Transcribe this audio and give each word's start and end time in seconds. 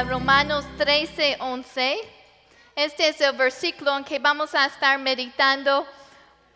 Romanos 0.00 0.64
13, 0.78 1.36
11. 1.38 1.98
Este 2.74 3.08
es 3.08 3.20
el 3.20 3.36
versículo 3.36 3.96
en 3.98 4.04
que 4.04 4.18
vamos 4.18 4.54
a 4.54 4.64
estar 4.64 4.98
meditando 4.98 5.86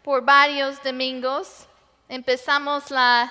por 0.02 0.24
varios 0.24 0.82
domingos. 0.82 1.66
Empezamos 2.08 2.90
la, 2.90 3.30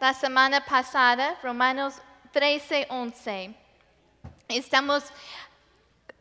la 0.00 0.12
semana 0.12 0.64
pasada, 0.64 1.38
Romanos 1.44 1.94
13, 2.32 2.88
11. 2.90 3.54
Estamos 4.48 5.04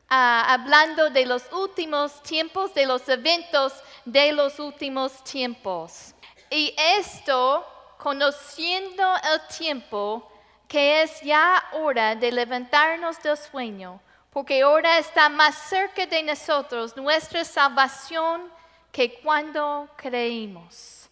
ah, 0.08 0.54
hablando 0.54 1.10
de 1.10 1.26
los 1.26 1.44
últimos 1.52 2.22
tiempos, 2.22 2.76
de 2.76 2.86
los 2.86 3.10
eventos 3.10 3.74
de 4.06 4.32
los 4.34 4.60
últimos 4.60 5.24
tiempos. 5.24 6.14
Y 6.52 6.76
esto, 6.78 7.66
conociendo 7.98 9.04
el 9.34 9.58
tiempo, 9.58 10.31
que 10.72 11.02
es 11.02 11.20
ya 11.20 11.62
hora 11.74 12.16
de 12.16 12.32
levantarnos 12.32 13.22
del 13.22 13.36
sueño, 13.36 14.00
porque 14.30 14.62
ahora 14.62 15.00
está 15.00 15.28
más 15.28 15.54
cerca 15.68 16.06
de 16.06 16.24
nosotros 16.24 16.96
nuestra 16.96 17.44
salvación 17.44 18.50
que 18.90 19.20
cuando 19.20 19.90
creímos. 19.98 21.10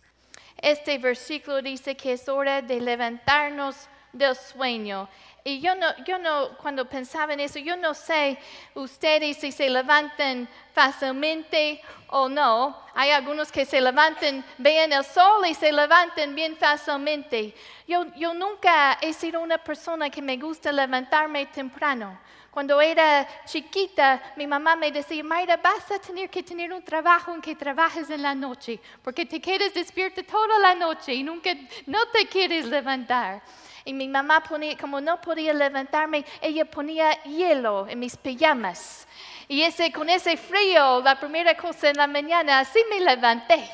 Este 0.55 0.97
versículo 0.97 1.61
dice 1.61 1.97
que 1.97 2.13
es 2.13 2.29
hora 2.29 2.61
de 2.61 2.79
levantarnos 2.79 3.89
del 4.13 4.33
sueño. 4.33 5.09
Y 5.49 5.61
yo 5.61 5.73
no, 5.73 5.87
yo 6.05 6.19
no, 6.19 6.49
cuando 6.57 6.85
pensaba 6.85 7.33
en 7.33 7.39
eso, 7.39 7.57
yo 7.57 7.75
no 7.75 7.95
sé 7.95 8.37
ustedes 8.75 9.37
si 9.37 9.51
se 9.51 9.67
levantan 9.67 10.47
fácilmente 10.73 11.81
o 12.09 12.29
no. 12.29 12.79
Hay 12.93 13.09
algunos 13.09 13.51
que 13.51 13.65
se 13.65 13.81
levantan, 13.81 14.45
ven 14.59 14.93
el 14.93 15.03
sol 15.03 15.43
y 15.47 15.55
se 15.55 15.71
levantan 15.71 16.35
bien 16.35 16.55
fácilmente. 16.55 17.55
Yo, 17.87 18.05
yo 18.15 18.35
nunca 18.35 18.99
he 19.01 19.11
sido 19.11 19.41
una 19.41 19.57
persona 19.57 20.11
que 20.11 20.21
me 20.21 20.37
gusta 20.37 20.71
levantarme 20.71 21.47
temprano. 21.47 22.19
Cuando 22.51 22.79
era 22.79 23.27
chiquita, 23.45 24.21
mi 24.35 24.45
mamá 24.45 24.75
me 24.75 24.91
decía, 24.91 25.23
Mayra, 25.23 25.57
vas 25.57 25.89
a 25.89 25.97
tener 25.97 26.29
que 26.29 26.43
tener 26.43 26.71
un 26.71 26.83
trabajo 26.83 27.33
en 27.33 27.41
que 27.41 27.55
trabajes 27.55 28.07
en 28.11 28.21
la 28.21 28.35
noche, 28.35 28.79
porque 29.03 29.25
te 29.25 29.41
quedas 29.41 29.73
despierta 29.73 30.21
toda 30.21 30.59
la 30.59 30.75
noche 30.75 31.11
y 31.13 31.23
nunca, 31.23 31.49
no 31.87 32.05
te 32.09 32.27
quieres 32.27 32.65
levantar. 32.65 33.41
Y 33.85 33.93
mi 33.93 34.07
mamá 34.07 34.41
ponía, 34.41 34.77
como 34.77 35.01
no 35.01 35.19
podía 35.21 35.53
levantarme, 35.53 36.25
ella 36.41 36.65
ponía 36.65 37.21
hielo 37.23 37.87
en 37.87 37.99
mis 37.99 38.17
pijamas. 38.17 39.07
Y 39.47 39.63
ese, 39.63 39.91
con 39.91 40.09
ese 40.09 40.37
frío, 40.37 41.01
la 41.01 41.19
primera 41.19 41.57
cosa 41.57 41.89
en 41.89 41.97
la 41.97 42.07
mañana, 42.07 42.59
así 42.59 42.79
me 42.89 42.99
levanté. 42.99 43.69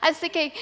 Así 0.00 0.30
que 0.30 0.52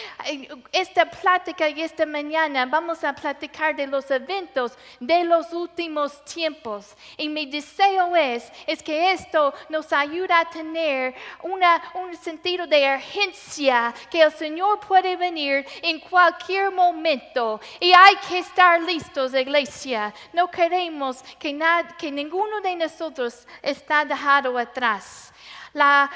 esta 0.73 1.11
plática 1.11 1.69
y 1.69 1.83
esta 1.83 2.07
mañana 2.07 2.67
vamos 2.67 3.03
a 3.05 3.15
platicar 3.15 3.77
de 3.77 3.87
los 3.87 4.11
eventos 4.11 4.73
de 5.01 5.25
los 5.25 5.53
últimos 5.53 6.25
tiempos. 6.25 6.95
Y 7.17 7.29
mi 7.29 7.47
deseo 7.47 8.15
es, 8.17 8.51
es 8.67 8.83
que 8.83 9.13
esto 9.13 9.53
nos 9.69 9.93
ayude 9.93 10.33
a 10.33 10.45
tener 10.45 11.15
una, 11.43 11.83
un 11.95 12.17
sentido 12.17 12.67
de 12.67 12.95
urgencia, 12.95 13.95
que 14.11 14.23
el 14.23 14.33
Señor 14.33 14.81
puede 14.81 15.17
venir 15.17 15.67
en 15.83 16.01
cualquier 16.01 16.71
momento. 16.71 17.61
Y 17.81 17.93
hay 17.93 18.17
que 18.29 18.39
estar 18.39 18.81
listos, 18.83 19.35
iglesia. 19.35 20.13
No 20.33 20.51
queremos 20.51 21.23
que, 21.39 21.59
que 21.99 22.11
ninguno 22.11 22.61
de 22.61 22.77
nosotros 22.77 23.47
está 23.63 24.05
dejado 24.05 24.57
atrás. 24.59 25.34
La, 25.75 26.09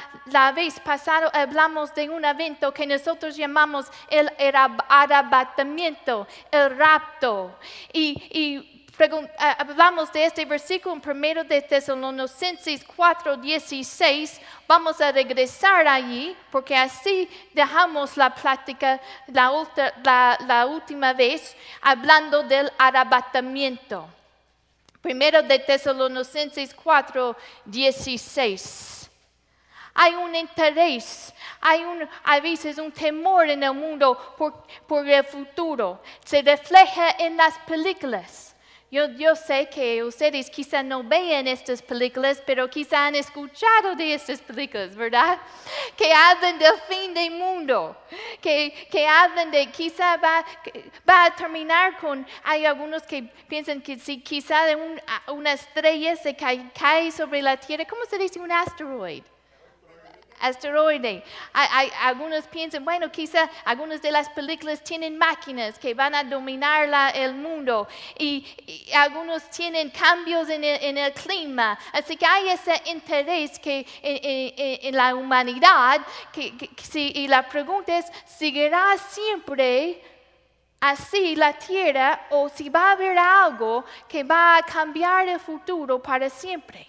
vez 0.54 0.78
pasada 0.78 1.30
hablamos 1.34 1.92
de 1.92 2.08
un 2.08 2.24
evento 2.24 2.72
que 2.72 2.86
nosotros 2.86 3.36
llamamos 3.36 3.86
el 4.08 4.30
arrebatamiento, 4.88 6.28
el 6.52 6.78
rapto. 6.78 7.58
Y, 7.92 8.86
eh, 9.00 9.56
hablamos 9.58 10.12
de 10.12 10.26
este 10.26 10.44
versículo 10.44 10.94
en 10.94 11.00
primero 11.00 11.42
de 11.42 11.60
Tesalonicenses 11.60 12.84
4:16. 12.84 14.40
Vamos 14.68 15.00
a 15.00 15.10
regresar 15.10 15.88
allí 15.88 16.36
porque 16.52 16.76
así 16.76 17.28
dejamos 17.52 18.16
la 18.16 18.32
plática 18.32 19.00
la, 19.26 20.66
última 20.66 21.12
vez 21.14 21.56
hablando 21.82 22.44
del 22.44 22.70
arrebatamiento. 22.78 24.08
Primero 25.02 25.42
de 25.42 25.58
Tesalonicenses 25.58 26.76
4:16 26.76 28.97
hay 29.94 30.14
un 30.14 30.34
interés, 30.34 31.34
hay 31.60 31.84
un, 31.84 32.08
a 32.24 32.40
veces 32.40 32.78
un 32.78 32.92
temor 32.92 33.48
en 33.48 33.62
el 33.62 33.74
mundo 33.74 34.16
por, 34.36 35.08
el 35.08 35.24
futuro. 35.24 36.00
Se 36.24 36.42
refleja 36.42 37.10
en 37.18 37.36
las 37.36 37.58
películas. 37.60 38.54
Yo, 38.90 39.36
sé 39.36 39.68
que 39.68 40.02
ustedes 40.02 40.48
quizá 40.48 40.82
no 40.82 41.02
vean 41.02 41.46
estas 41.46 41.82
películas, 41.82 42.42
pero 42.46 42.70
quizá 42.70 43.06
han 43.06 43.16
escuchado 43.16 43.94
de 43.94 44.14
estas 44.14 44.40
películas, 44.40 44.96
¿verdad? 44.96 45.38
Que 45.94 46.10
hablan 46.10 46.58
del 46.58 46.72
fin 46.88 47.12
del 47.12 47.32
mundo, 47.32 47.94
que, 48.40 48.88
que 48.90 49.06
hablan 49.06 49.50
de 49.50 49.66
quizá 49.66 50.16
va, 50.16 50.42
va, 51.06 51.26
a 51.26 51.36
terminar 51.36 51.98
con, 51.98 52.26
hay 52.42 52.64
algunos 52.64 53.02
que 53.02 53.24
piensan 53.46 53.82
que 53.82 53.98
si 53.98 54.22
quizá 54.22 54.62
una 55.26 55.52
estrella 55.52 56.16
se 56.16 56.34
cae, 56.34 56.70
cae 56.72 57.12
sobre 57.12 57.42
la 57.42 57.58
Tierra, 57.58 57.84
¿cómo 57.84 58.06
se 58.06 58.16
dice 58.16 58.40
un 58.40 58.50
asteroide? 58.50 59.37
Asteroide. 60.40 61.22
Algunos 62.02 62.46
piensan, 62.46 62.84
bueno, 62.84 63.10
quizá 63.10 63.48
algunas 63.64 64.02
de 64.02 64.10
las 64.10 64.28
películas 64.30 64.82
tienen 64.82 65.16
máquinas 65.18 65.78
que 65.78 65.94
van 65.94 66.14
a 66.14 66.24
dominar 66.24 67.14
el 67.14 67.34
mundo 67.34 67.88
y, 68.18 68.46
algunos 68.94 69.48
tienen 69.50 69.90
cambios 69.90 70.48
en 70.48 70.64
el, 70.64 71.12
clima. 71.12 71.78
Así 71.92 72.16
que 72.16 72.26
hay 72.26 72.48
ese 72.48 72.80
interés 72.86 73.58
que 73.58 73.86
en, 74.02 74.96
la 74.96 75.14
humanidad 75.14 76.00
y 76.94 77.28
la 77.28 77.48
pregunta 77.48 77.98
es, 77.98 78.06
¿seguirá 78.26 78.96
siempre? 78.98 80.00
así 80.80 81.34
la 81.36 81.52
tierra 81.54 82.26
o 82.30 82.48
si 82.48 82.68
va 82.68 82.90
a 82.90 82.92
haber 82.92 83.18
algo 83.18 83.84
que 84.08 84.22
va 84.24 84.58
a 84.58 84.62
cambiar 84.62 85.28
el 85.28 85.40
futuro 85.40 86.00
para 86.00 86.30
siempre. 86.30 86.87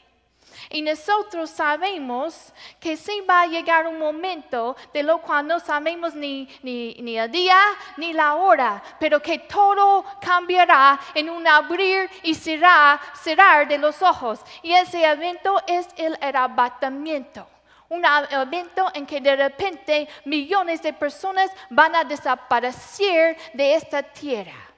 Y 0.72 0.84
nosotros 0.84 1.50
sabemos 1.50 2.54
que 2.80 2.96
sí 2.96 3.22
va 3.28 3.42
a 3.42 3.48
llegar 3.48 3.88
un 3.88 3.98
momento 3.98 4.76
de 4.94 5.02
lo 5.02 5.20
cual 5.20 5.48
no 5.48 5.60
sabemos 5.60 6.14
ni, 6.14 6.48
ni, 6.62 7.18
el 7.18 7.32
día 7.32 7.58
ni 7.98 8.14
la 8.14 8.36
hora, 8.36 8.84
pero 9.00 9.20
que 9.20 9.40
todo 9.40 10.06
cambiará 10.22 11.00
en 11.16 11.32
un 11.32 11.48
abrir 11.48 12.08
y 12.22 12.36
cerrar, 12.36 13.00
cerrar 13.16 13.68
de 13.68 13.80
los 13.80 14.00
ojos. 14.04 14.42
Y 14.62 14.74
ese 14.74 15.04
evento 15.04 15.60
es 15.66 15.88
el 15.98 16.16
arrebatamiento 16.22 17.48
un 17.90 18.04
evento 18.06 18.86
en 18.94 19.04
que 19.08 19.20
de 19.20 19.36
repente 19.36 20.08
millones 20.26 20.80
de 20.84 20.94
personas 20.94 21.50
van 21.72 21.96
a 21.96 22.04
desaparecer 22.04 23.36
de 23.54 23.74
esta 23.74 24.04
tierra. 24.04 24.69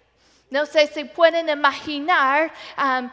No 0.51 0.65
sé 0.65 0.87
si 0.87 1.05
pueden 1.05 1.47
imaginar 1.47 2.51
um, 2.77 3.09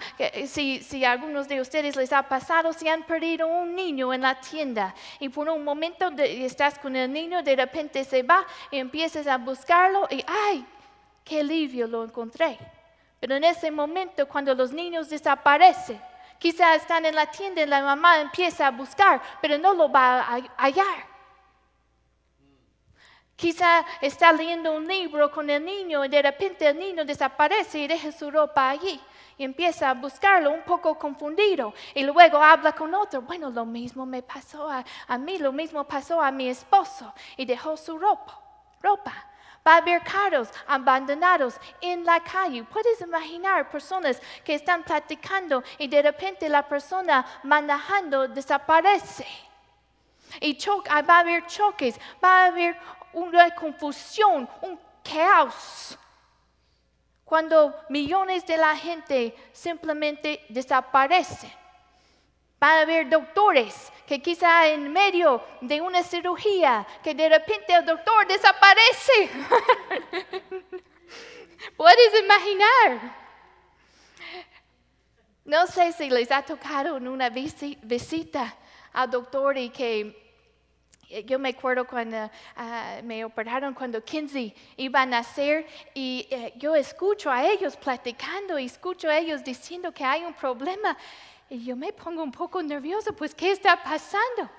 si, 0.49 1.05
algunos 1.05 1.47
de 1.47 1.61
ustedes 1.61 1.95
les 1.95 2.13
ha 2.13 2.25
pasado, 2.25 2.73
si 2.73 2.89
han 2.89 3.05
perdido 3.05 3.47
un 3.47 3.77
niño 3.77 4.13
en 4.13 4.23
la 4.23 4.41
tienda 4.41 4.93
y 5.21 5.29
por 5.29 5.49
un 5.49 5.63
momento 5.63 6.11
estás 6.19 6.81
con 6.81 6.97
el 6.97 7.13
niño, 7.13 7.45
de 7.45 7.55
repente 7.55 8.03
se 8.03 8.25
va 8.25 8.45
y 8.73 8.79
empiezas 8.79 9.29
a 9.29 9.39
buscarlo 9.39 10.09
y 10.11 10.25
¡ay! 10.27 10.67
¡Qué 11.23 11.39
alivio 11.39 11.87
lo 11.87 12.03
encontré! 12.03 12.59
Pero 13.21 13.37
en 13.37 13.45
ese 13.45 13.71
momento, 13.71 14.27
cuando 14.27 14.53
los 14.53 14.73
niños 14.73 15.09
desaparecen, 15.09 16.01
quizás 16.41 16.79
están 16.79 17.07
en 17.07 17.15
la 17.15 17.27
tienda 17.27 17.63
y 17.63 17.67
la 17.67 17.83
mamá 17.83 18.21
empieza 18.21 18.67
a 18.67 18.73
buscar, 18.73 19.23
pero 19.41 19.59
no 19.59 19.75
lo 19.75 19.89
va 19.89 20.23
a 20.23 20.41
hallar. 20.57 21.18
Quizá 23.39 23.87
está 24.01 24.33
leyendo 24.33 24.73
un 24.73 24.89
libro 24.89 25.31
con 25.31 25.49
el 25.49 25.65
niño 25.65 26.05
y 26.05 26.09
de 26.09 26.23
repente 26.23 26.67
el 26.67 26.77
niño 26.77 27.05
desaparece 27.05 27.79
y 27.79 27.87
deja 27.87 28.11
su 28.11 28.29
ropa 28.33 28.69
allí 28.69 29.01
y 29.37 29.45
empieza 29.45 29.91
a 29.91 29.95
buscarlo 29.95 30.51
un 30.51 30.63
poco 30.63 30.99
confundido 30.99 31.73
y 31.95 32.03
luego 32.03 32.39
habla 32.39 32.73
con 32.73 32.93
otro. 32.97 33.23
Bueno, 33.23 33.49
lo 33.51 33.65
mismo 33.65 34.05
me 34.05 34.25
pasó 34.25 34.69
a, 34.69 35.19
mí, 35.19 35.39
lo 35.39 35.53
mismo 35.53 35.85
pasó 35.85 36.21
a 36.21 36.33
mi 36.33 36.49
esposo 36.49 37.15
y 37.37 37.45
dejó 37.45 37.77
su 37.77 37.97
ropa. 37.97 38.41
ropa. 38.83 39.15
Va 39.65 39.75
a 39.75 39.77
haber 39.77 40.03
carros 40.03 40.49
abandonados 40.67 41.61
en 41.81 42.05
la 42.05 42.19
calle. 42.19 42.65
Puedes 42.65 43.01
imaginar 43.03 43.71
personas 43.71 44.21
que 44.43 44.57
están 44.57 44.83
platicando 44.83 45.63
y 45.79 45.87
de 45.87 46.03
repente 46.03 46.49
la 46.49 46.67
persona 46.67 47.25
manejando 47.45 48.27
desaparece. 48.27 49.29
Y 50.41 50.59
va 51.09 51.17
a 51.17 51.21
haber 51.21 51.47
choques, 51.47 51.99
va 52.23 52.43
a 52.43 52.47
haber 52.47 52.77
una 53.13 53.55
confusión, 53.55 54.49
un 54.63 54.79
caos. 55.03 55.99
Cuando 57.25 57.75
millones 57.89 58.47
de 58.47 58.57
la 58.57 58.77
gente 58.77 59.35
simplemente 59.53 60.45
desaparecen. 60.49 61.53
Va 62.63 62.79
a 62.79 62.81
haber 62.81 63.09
doctores 63.09 63.93
que 64.07 64.21
quizá 64.21 64.67
en 64.67 64.93
medio 64.93 65.45
de 65.61 65.81
una 65.81 66.03
cirugía, 66.03 66.85
que 67.05 67.15
de 67.15 67.29
repente 67.29 67.73
el 67.75 67.85
doctor 67.85 68.27
desaparece. 68.27 69.31
Puedes 71.77 72.21
imaginar. 72.23 73.17
No 75.45 75.67
sé 75.67 75.93
si 75.93 76.11
les 76.11 76.31
ha 76.31 76.43
tocado 76.43 76.97
en 76.97 77.09
una 77.09 77.31
visi- 77.31 77.79
visita 77.83 78.55
al 78.93 79.11
doctor 79.11 79.57
y 79.57 79.71
que 79.71 80.28
yo 81.27 81.39
me 81.39 81.51
acuerdo 81.51 81.87
cuando 81.87 82.31
ah, 82.57 83.01
me 83.03 83.25
operaron 83.25 83.75
cuando 83.75 84.03
Kinsey 84.03 84.55
iba 84.77 85.03
a 85.03 85.07
nacer 85.07 85.67
y 85.95 86.27
eh, 86.31 86.53
yo 86.57 86.75
escucho 86.75 87.31
a 87.31 87.47
ellos 87.47 87.77
platicando 87.77 88.59
y 88.59 88.67
escucho 88.67 89.09
a 89.09 89.17
ellos 89.17 89.43
diciendo 89.43 89.93
que 89.93 90.05
hay 90.05 90.25
un 90.25 90.35
problema 90.35 90.97
y 91.49 91.65
yo 91.65 91.77
me 91.77 91.93
pongo 91.93 92.23
un 92.23 92.33
poco 92.33 92.63
nerviosa, 92.63 93.13
pues 93.13 93.35
¿qué 93.35 93.53
está 93.53 93.83
pasando? 93.83 94.51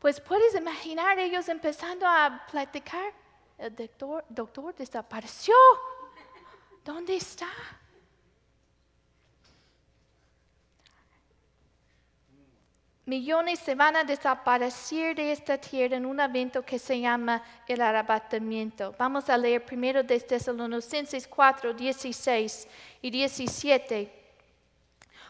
Pues 0.00 0.20
puedes 0.20 0.54
imaginar 0.54 1.18
ellos 1.18 1.48
empezando 1.48 2.06
a 2.06 2.44
platicar. 2.50 3.12
El 3.56 3.74
doctor, 3.74 4.24
doctor 4.28 4.74
desapareció. 4.74 5.54
¿Dónde 6.84 7.16
está? 7.16 7.48
Millones 13.06 13.58
se 13.58 13.74
van 13.74 13.96
a 13.96 14.04
desaparecer 14.04 15.14
de 15.14 15.30
esta 15.30 15.58
tierra 15.58 15.96
en 15.96 16.06
un 16.06 16.20
evento 16.20 16.62
que 16.62 16.78
se 16.78 16.98
llama 16.98 17.42
el 17.68 17.82
arrebatamiento. 17.82 18.94
Vamos 18.98 19.28
a 19.28 19.36
leer 19.36 19.62
primero 19.62 20.02
de 20.02 20.18
Tesalonicenses 20.18 21.28
4, 21.28 21.74
16 21.74 22.66
y 23.02 23.10
17. 23.10 24.10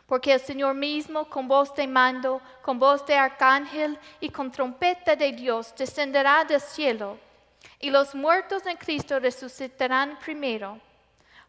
Porque 0.06 0.34
el 0.34 0.40
Señor 0.40 0.76
mismo, 0.76 1.28
con 1.28 1.48
voz 1.48 1.74
de 1.74 1.88
mando, 1.88 2.40
con 2.62 2.78
voz 2.78 3.04
de 3.06 3.16
arcángel 3.16 3.98
y 4.20 4.28
con 4.28 4.52
trompeta 4.52 5.16
de 5.16 5.32
Dios, 5.32 5.74
descenderá 5.76 6.44
del 6.44 6.60
cielo, 6.60 7.18
y 7.80 7.90
los 7.90 8.14
muertos 8.14 8.64
en 8.66 8.76
Cristo 8.76 9.18
resucitarán 9.18 10.16
primero. 10.24 10.78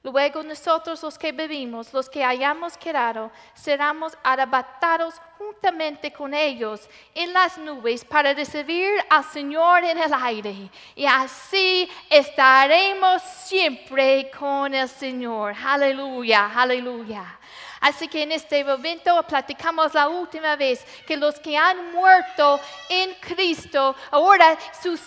Luego 0.06 0.44
nosotros 0.44 1.02
los 1.02 1.18
que 1.18 1.31
vivimos, 1.31 1.92
los 1.92 2.07
que 2.07 2.24
hayamos 2.24 2.78
quedado, 2.78 3.31
seremos 3.56 4.16
arrebatados 4.24 5.16
juntamente 5.36 6.13
con 6.13 6.31
ellos 6.31 6.88
en 7.16 7.34
las 7.34 7.57
nubes 7.57 8.06
para 8.06 8.31
recibir 8.31 8.88
al 9.10 9.24
Señor 9.24 9.84
en 9.84 9.98
el 9.98 10.13
aire. 10.13 10.69
Y 10.96 11.07
así 11.07 11.90
estaremos 12.07 13.19
siempre 13.24 14.30
con 14.30 14.75
el 14.75 14.88
Señor. 14.88 15.56
Aleluya, 15.66 16.51
aleluya. 16.54 17.40
Así 17.86 18.08
que 18.08 18.24
en 18.24 18.32
este 18.32 18.64
momento 18.64 19.22
platicamos 19.28 19.94
la 19.94 20.08
última 20.10 20.56
vez 20.56 20.84
que 21.06 21.16
los 21.16 21.40
que 21.40 21.56
han 21.56 21.92
muerto 21.92 22.60
en 22.90 23.14
Cristo, 23.20 23.96
ahora 24.10 24.58
su, 24.82 24.98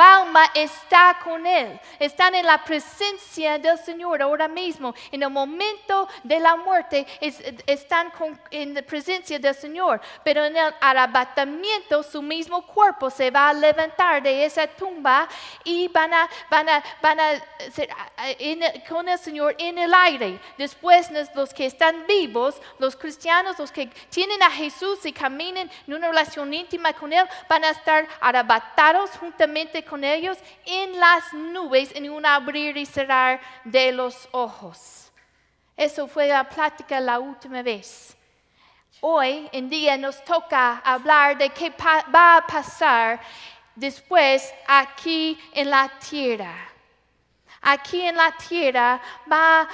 alma 0.00 0.50
está 0.54 1.16
con 1.22 1.46
Él. 1.46 1.78
Están 2.00 2.34
en 2.34 2.44
la 2.46 2.64
presencia 2.64 3.56
del 3.58 3.78
Señor 3.78 4.20
ahora 4.20 4.48
mismo. 4.48 4.92
En 5.12 5.22
el 5.22 5.30
momento 5.30 6.08
de 6.24 6.40
la 6.40 6.56
muerte 6.56 7.06
es- 7.20 7.40
están 7.66 8.10
con- 8.10 8.40
en 8.50 8.74
la 8.74 8.82
presencia 8.82 9.38
del 9.38 9.54
Señor. 9.54 10.00
Pero 10.24 10.42
en 10.44 10.56
el 10.56 10.74
arrebatamiento 10.80 12.02
su 12.02 12.20
mismo 12.20 12.66
cuerpo 12.66 13.10
se 13.10 13.30
va 13.30 13.50
a 13.50 13.52
levantar 13.52 14.22
de 14.22 14.44
esa 14.44 14.66
tumba 14.66 15.28
y 15.62 15.86
van 15.88 16.14
a, 16.14 16.28
ser 17.72 17.88
con 18.88 19.08
el 19.08 19.18
Señor 19.18 19.54
en 19.58 19.78
el 19.78 19.92
aire. 19.94 20.40
Después 20.58 21.10
los 21.34 21.52
que 21.54 21.66
están 21.66 22.06
vivos, 22.08 22.23
los 22.78 22.96
cristianos, 22.96 23.58
los 23.58 23.72
que 23.72 23.86
tienen 24.10 24.42
a 24.42 24.50
Jesús 24.50 25.04
y 25.04 25.12
caminan 25.12 25.70
en 25.86 25.94
una 25.94 26.08
relación 26.08 26.52
íntima 26.52 26.92
con 26.92 27.12
Él, 27.12 27.26
van 27.48 27.64
a 27.64 27.70
estar 27.70 28.06
arrebatados 28.20 29.10
juntamente 29.12 29.84
con 29.84 30.04
ellos 30.04 30.38
en 30.64 30.98
las 30.98 31.32
nubes 31.32 31.90
en 31.94 32.10
un 32.10 32.24
abrir 32.26 32.76
y 32.76 32.86
cerrar 32.86 33.40
de 33.64 33.92
los 33.92 34.28
ojos. 34.32 35.10
Eso 35.76 36.06
fue 36.06 36.28
la 36.28 36.48
plática 36.48 37.00
la 37.00 37.18
última 37.18 37.62
vez. 37.62 38.16
Hoy 39.00 39.48
en 39.52 39.68
día 39.68 39.96
nos 39.96 40.22
toca 40.24 40.78
hablar 40.78 41.36
de 41.36 41.50
qué 41.50 41.70
va 41.70 42.36
a 42.36 42.46
pasar 42.46 43.20
después 43.74 44.52
aquí 44.66 45.38
en 45.52 45.70
la 45.70 45.90
tierra. 45.98 46.54
Aquí 47.60 48.02
en 48.02 48.16
la 48.16 48.32
tierra 48.32 49.00
va 49.30 49.68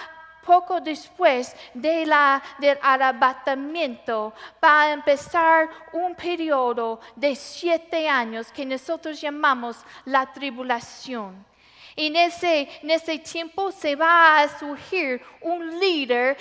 poco 0.50 0.80
después 0.80 1.54
de 1.72 2.04
la, 2.04 2.42
del 2.58 2.76
arrebatamiento, 2.82 4.34
va 4.62 4.82
a 4.82 4.92
empezar 4.92 5.70
un 5.92 6.16
periodo 6.16 6.98
de 7.14 7.36
siete 7.36 8.08
años 8.08 8.50
que 8.50 8.66
nosotros 8.66 9.20
llamamos 9.20 9.76
la 10.06 10.26
tribulación. 10.32 11.46
En 11.94 12.16
ese, 12.16 12.68
en 12.82 12.90
ese 12.90 13.20
tiempo 13.20 13.70
se 13.70 13.94
va 13.94 14.40
a 14.40 14.58
surgir 14.58 15.22
un 15.40 15.78
líder 15.78 16.36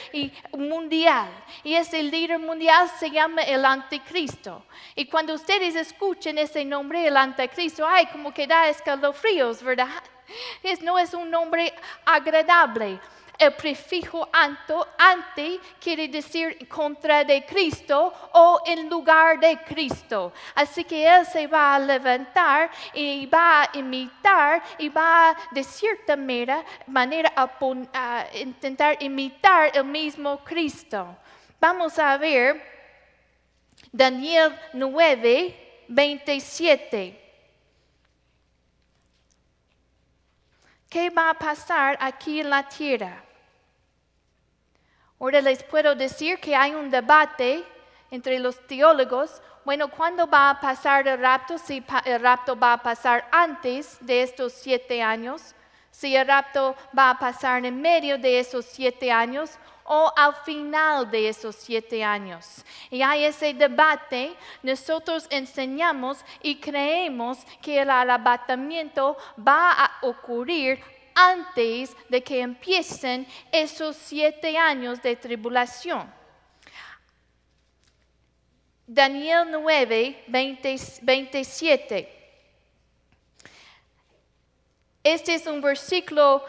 mundial. 0.57 1.29
Y 1.63 1.75
ese 1.75 2.01
líder 2.01 2.39
mundial 2.39 2.89
se 2.99 3.11
llama 3.11 3.43
el 3.43 3.63
anticristo. 3.63 4.65
Y 4.95 5.05
cuando 5.05 5.35
ustedes 5.35 5.75
escuchen 5.75 6.39
ese 6.39 6.65
nombre, 6.65 7.05
el 7.05 7.15
anticristo, 7.15 7.85
ay, 7.85 8.07
como 8.07 8.33
que 8.33 8.47
da 8.47 8.69
escalofríos, 8.69 9.61
¿verdad? 9.61 9.87
Es, 10.63 10.79
no 10.81 10.99
es 10.99 11.13
un 11.15 11.29
nombre 11.29 11.73
agradable. 12.05 12.99
El 13.39 13.53
prefijo 13.53 14.27
anto, 14.33 14.85
ante 14.97 15.61
quiere 15.79 16.09
decir 16.09 16.67
contra 16.67 17.23
de 17.23 17.45
Cristo 17.45 18.13
o 18.33 18.61
en 18.65 18.89
lugar 18.89 19.39
de 19.39 19.57
Cristo. 19.63 20.33
Así 20.53 20.83
que 20.83 21.07
Él 21.07 21.25
se 21.25 21.47
va 21.47 21.75
a 21.75 21.79
levantar 21.79 22.69
y 22.93 23.25
va 23.27 23.61
a 23.61 23.69
imitar 23.77 24.61
y 24.77 24.89
va 24.89 25.33
de 25.51 25.63
cierta 25.63 26.17
manera, 26.17 26.65
manera 26.87 27.31
a, 27.33 27.49
a 27.93 28.37
intentar 28.37 29.01
imitar 29.01 29.71
el 29.73 29.85
mismo 29.85 30.43
Cristo. 30.43 31.15
Vamos 31.61 31.97
a 31.97 32.17
ver 32.17 32.61
Daniel 33.89 34.53
9, 34.73 35.85
27. 35.87 37.29
¿Qué 40.89 41.09
va 41.09 41.29
a 41.29 41.33
pasar 41.35 41.97
aquí 42.01 42.41
en 42.41 42.49
la 42.49 42.67
tierra? 42.67 43.28
Ahora 45.19 45.41
les 45.41 45.61
puedo 45.63 45.95
decir 45.95 46.39
que 46.39 46.55
hay 46.55 46.73
un 46.73 46.89
debate 46.89 47.63
entre 48.09 48.39
los 48.39 48.65
teólogos. 48.67 49.41
Bueno, 49.65 49.89
¿cuándo 49.89 50.25
va 50.25 50.49
a 50.49 50.59
pasar 50.61 51.05
el 51.09 51.19
rapto? 51.19 51.57
Si 51.57 51.83
el 52.05 52.21
rapto 52.21 52.57
va 52.57 52.73
a 52.73 52.81
pasar 52.81 53.27
antes 53.29 53.97
de 53.99 54.23
estos 54.23 54.53
siete 54.53 55.01
años, 55.01 55.53
si 55.91 56.15
el 56.15 56.25
rapto 56.25 56.73
va 56.97 57.09
a 57.09 57.19
pasar 57.19 57.65
en 57.65 57.81
medio 57.81 58.17
de 58.17 58.39
esos 58.39 58.63
siete 58.63 59.11
años 59.11 59.59
o 59.83 60.13
al 60.15 60.35
final 60.45 61.11
de 61.11 61.27
esos 61.27 61.55
siete 61.55 62.01
años. 62.01 62.63
Y 62.89 63.01
hay 63.01 63.25
ese 63.25 63.53
debate. 63.53 64.33
Nosotros 64.63 65.27
enseñamos 65.29 66.23
y 66.41 66.61
creemos 66.61 67.39
que 67.61 67.81
el 67.81 67.89
arrebatamiento 67.89 69.17
va 69.37 69.71
a 69.71 69.91
ocurrir 70.03 70.81
antes 71.19 71.95
de 72.07 72.23
que 72.23 72.39
empiecen 72.39 73.27
esos 73.51 73.97
siete 73.97 74.57
años 74.57 75.01
de 75.01 75.15
tribulación. 75.17 76.09
Daniel 78.87 79.49
9, 79.51 80.23
20 80.27 80.75
27. 81.01 82.15
Este 85.03 85.33
es 85.35 85.45
un 85.45 85.61
versículo, 85.61 86.43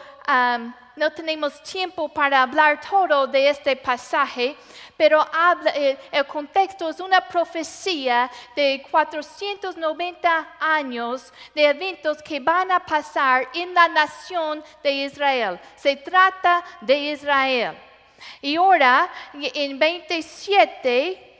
no 1.01 1.11
tenemos 1.11 1.63
tiempo 1.63 2.09
para 2.09 2.43
hablar 2.43 2.79
todo 2.79 3.25
de 3.25 3.49
este 3.49 3.75
pasaje, 3.75 4.55
pero 4.95 5.27
eh, 5.73 5.97
el 6.11 6.27
contexto 6.27 6.89
es 6.89 6.99
una 6.99 7.27
profecía 7.27 8.29
de 8.55 8.85
490 8.91 10.57
años 10.59 11.33
de 11.55 11.65
eventos 11.65 12.21
que 12.21 12.39
van 12.39 12.71
a 12.71 12.85
pasar 12.85 13.49
en 13.51 13.73
la 13.73 13.87
nación 13.87 14.63
de 14.83 14.91
Israel. 14.91 15.59
Se 15.75 15.95
trata 15.95 16.63
de 16.81 16.95
Israel. 16.95 17.75
Y 18.39 18.55
ahora, 18.57 19.09
en 19.33 19.79
27, 19.79 21.30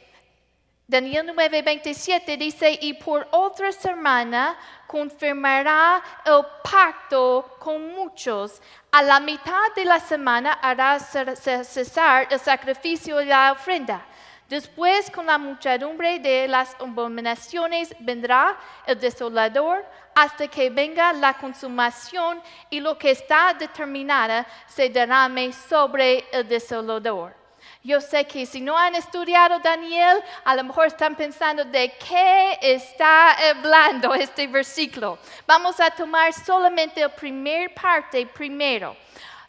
Daniel 0.92 1.26
9:27 1.34 2.36
dice, 2.38 2.78
y 2.82 2.94
por 2.96 3.26
otra 3.32 3.72
semana 3.72 4.58
confirmará 4.86 6.04
el 6.26 6.42
pacto 6.70 7.56
con 7.60 7.94
muchos. 7.94 8.62
A 8.92 9.02
la 9.02 9.22
mitad 9.22 9.74
de 9.74 9.86
la 9.86 10.02
semana 10.02 10.52
hará 10.62 11.00
ce- 11.00 11.38
ce- 11.38 11.64
cesar 11.64 12.28
el 12.30 12.38
sacrificio 12.42 13.22
y 13.22 13.26
la 13.26 13.54
ofrenda. 13.54 14.06
Después, 14.50 15.10
con 15.10 15.28
la 15.28 15.38
muchedumbre 15.38 16.20
de 16.20 16.46
las 16.50 16.76
abominaciones, 16.78 17.96
vendrá 18.02 18.58
el 18.86 19.00
desolador 19.00 19.86
hasta 20.14 20.46
que 20.50 20.70
venga 20.70 21.14
la 21.14 21.36
consumación 21.36 22.42
y 22.70 22.82
lo 22.82 22.98
que 22.98 23.12
está 23.12 23.54
determinada 23.54 24.46
se 24.68 24.90
derrame 24.90 25.54
sobre 25.54 26.26
el 26.34 26.46
desolador. 26.50 27.41
Yo 27.84 28.00
sé 28.00 28.26
que 28.26 28.46
si 28.46 28.62
no 28.62 28.78
han 28.78 28.94
estudiado 28.94 29.58
Daniel, 29.60 30.22
a 30.44 30.56
lo 30.56 30.64
mejor 30.64 30.86
están 30.86 31.16
pensando 31.16 31.66
de 31.66 31.92
qué 31.94 32.60
está 32.62 33.32
hablando 33.50 34.14
este 34.14 34.46
versículo. 34.46 35.18
Vamos 35.48 35.80
a 35.80 35.90
tomar 35.90 36.32
solamente 36.32 37.02
la 37.02 37.10
primera 37.10 37.74
parte 37.74 38.28
primero. 38.28 38.96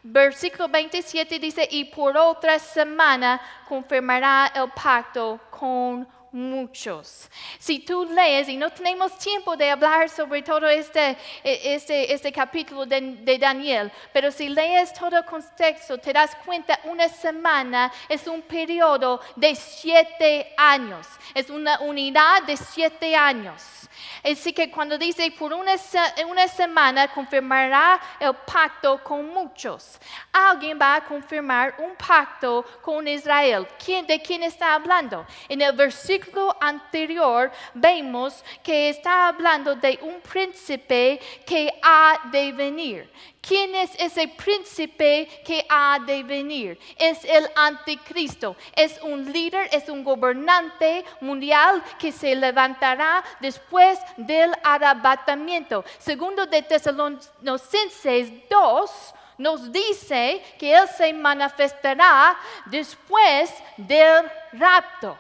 Versículo 0.02 0.66
27 0.68 1.38
dice, 1.38 1.68
y 1.70 1.84
por 1.84 2.16
otra 2.16 2.58
semana 2.58 3.40
confirmará 3.68 4.50
el 4.54 4.70
pacto 4.70 5.38
con 5.50 6.08
muchos. 6.32 7.28
Si 7.58 7.80
tú 7.80 8.04
lees, 8.04 8.48
y 8.48 8.56
no 8.56 8.70
tenemos 8.70 9.16
tiempo 9.18 9.56
de 9.56 9.70
hablar 9.70 10.08
sobre 10.08 10.42
todo 10.42 10.68
este, 10.68 11.16
e, 11.44 11.74
este, 11.74 12.12
este 12.12 12.32
capítulo 12.32 12.86
de, 12.86 13.00
de, 13.00 13.38
Daniel, 13.38 13.92
pero 14.12 14.30
si 14.30 14.48
lees 14.48 14.92
todo 14.94 15.18
el 15.18 15.24
contexto, 15.24 15.98
te 15.98 16.12
das 16.12 16.34
cuenta, 16.44 16.80
una 16.84 17.08
semana 17.08 17.92
es 18.08 18.26
un 18.26 18.42
periodo 18.42 19.20
de 19.36 19.54
siete 19.54 20.52
años, 20.56 21.06
es 21.34 21.50
una 21.50 21.80
unidad 21.80 22.42
de 22.44 22.56
siete 22.56 23.14
años. 23.14 23.82
Así 24.24 24.52
que 24.52 24.70
cuando 24.70 24.96
dice 24.98 25.30
por 25.38 25.52
una, 25.52 25.76
semana 26.48 27.08
confirmará 27.08 28.00
el 28.20 28.34
pacto 28.34 29.02
con 29.02 29.28
muchos, 29.28 29.98
alguien 30.32 30.78
va 30.80 30.96
a 30.96 31.04
confirmar 31.04 31.74
un 31.78 31.94
pacto 31.96 32.64
con 32.80 33.06
Israel. 33.08 33.66
¿Quién, 33.84 34.06
¿De 34.06 34.20
quién 34.20 34.42
está 34.42 34.74
hablando? 34.74 35.26
En 35.48 35.60
el 35.60 35.72
versículo 35.72 36.56
anterior 36.60 37.50
vemos 37.74 38.44
que 38.62 38.88
está 38.88 39.28
hablando 39.28 39.74
de 39.74 39.98
un 40.02 40.20
príncipe 40.20 41.20
que 41.46 41.72
ha 41.82 42.20
de 42.30 42.52
venir. 42.52 43.12
¿Quién 43.42 43.74
es 43.74 43.90
ese 43.98 44.28
príncipe 44.28 45.28
que 45.44 45.66
ha 45.68 45.98
de 45.98 46.22
venir? 46.22 46.78
Es 46.96 47.24
el 47.24 47.50
anticristo. 47.56 48.54
Es 48.76 49.00
un 49.02 49.32
líder, 49.32 49.68
es 49.72 49.88
un 49.88 50.04
gobernante 50.04 51.04
mundial 51.20 51.82
que 51.98 52.12
se 52.12 52.36
levantará 52.36 53.24
después 53.40 53.98
del 54.16 54.52
arrebatamiento. 54.62 55.84
Segundo 55.98 56.46
de 56.46 56.62
Tesalonicenses 56.62 58.30
2 58.48 59.14
nos 59.38 59.72
dice 59.72 60.40
que 60.56 60.76
Él 60.76 60.86
se 60.96 61.12
manifestará 61.12 62.38
después 62.66 63.52
del 63.76 64.30
rapto. 64.52 65.18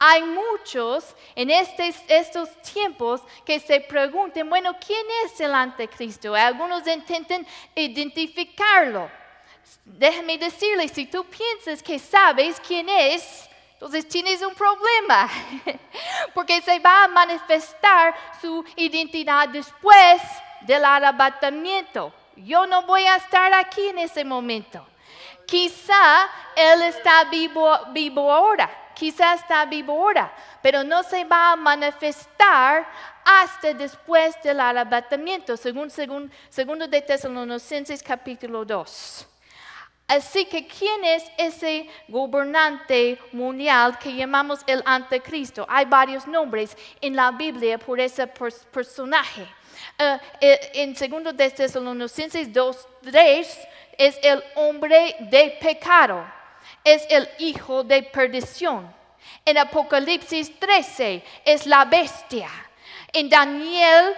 Hay 0.00 0.22
muchos 0.22 1.16
en 1.34 1.50
estos 1.50 2.62
tiempos 2.62 3.20
que 3.44 3.58
se 3.58 3.80
pregunten, 3.80 4.48
bueno, 4.48 4.76
¿quién 4.84 5.04
es 5.24 5.40
el 5.40 5.52
anticristo? 5.52 6.36
Algunos 6.36 6.86
intentan 6.86 7.44
identificarlo. 7.74 9.10
Déjame 9.84 10.38
decirle, 10.38 10.86
si 10.86 11.06
tú 11.06 11.24
piensas 11.24 11.82
que 11.82 11.98
sabes 11.98 12.60
quién 12.60 12.88
es, 12.88 13.48
entonces 13.72 14.08
tienes 14.08 14.40
un 14.42 14.54
problema, 14.54 15.28
porque 16.34 16.62
se 16.62 16.78
va 16.78 17.04
a 17.04 17.08
manifestar 17.08 18.14
su 18.40 18.64
identidad 18.76 19.48
después 19.48 20.22
del 20.60 20.84
arrebatamiento. 20.84 22.12
Yo 22.36 22.66
no 22.66 22.82
voy 22.82 23.04
a 23.04 23.16
estar 23.16 23.52
aquí 23.52 23.88
en 23.88 23.98
ese 23.98 24.24
momento. 24.24 24.86
Quizá 25.44 26.28
Él 26.54 26.82
está 26.82 27.24
vivo, 27.24 27.76
vivo 27.92 28.32
ahora 28.32 28.87
quizás 28.98 29.40
está 29.40 29.64
vivo 29.64 29.92
ahora, 29.92 30.32
pero 30.60 30.82
no 30.82 31.02
se 31.02 31.24
va 31.24 31.52
a 31.52 31.56
manifestar 31.56 32.86
hasta 33.24 33.72
después 33.72 34.34
del 34.42 34.58
arrebatamiento, 34.58 35.56
según, 35.56 35.90
según 35.90 36.30
segundo 36.48 36.88
de 36.88 37.00
Tesalonicenses 37.00 38.02
capítulo 38.02 38.64
2. 38.64 39.26
Así 40.08 40.46
que, 40.46 40.66
¿quién 40.66 41.04
es 41.04 41.30
ese 41.36 41.88
gobernante 42.08 43.18
mundial 43.30 43.98
que 43.98 44.14
llamamos 44.14 44.60
el 44.66 44.82
anticristo? 44.86 45.66
Hay 45.68 45.84
varios 45.84 46.26
nombres 46.26 46.76
en 47.00 47.14
la 47.14 47.30
Biblia 47.30 47.78
por 47.78 48.00
ese 48.00 48.26
personaje. 48.26 49.46
Uh, 50.00 50.18
en 50.40 50.96
segundo 50.96 51.32
de 51.32 51.50
Tesalonicenses 51.50 52.50
2.3 52.52 53.46
es 53.98 54.18
el 54.22 54.42
hombre 54.56 55.14
de 55.20 55.56
pecado 55.60 56.37
es 56.84 57.06
el 57.10 57.28
hijo 57.38 57.84
de 57.84 58.02
perdición. 58.02 58.92
En 59.44 59.58
Apocalipsis 59.58 60.58
13 60.58 61.24
es 61.44 61.66
la 61.66 61.84
bestia. 61.84 62.48
En 63.12 63.28
Daniel 63.28 64.14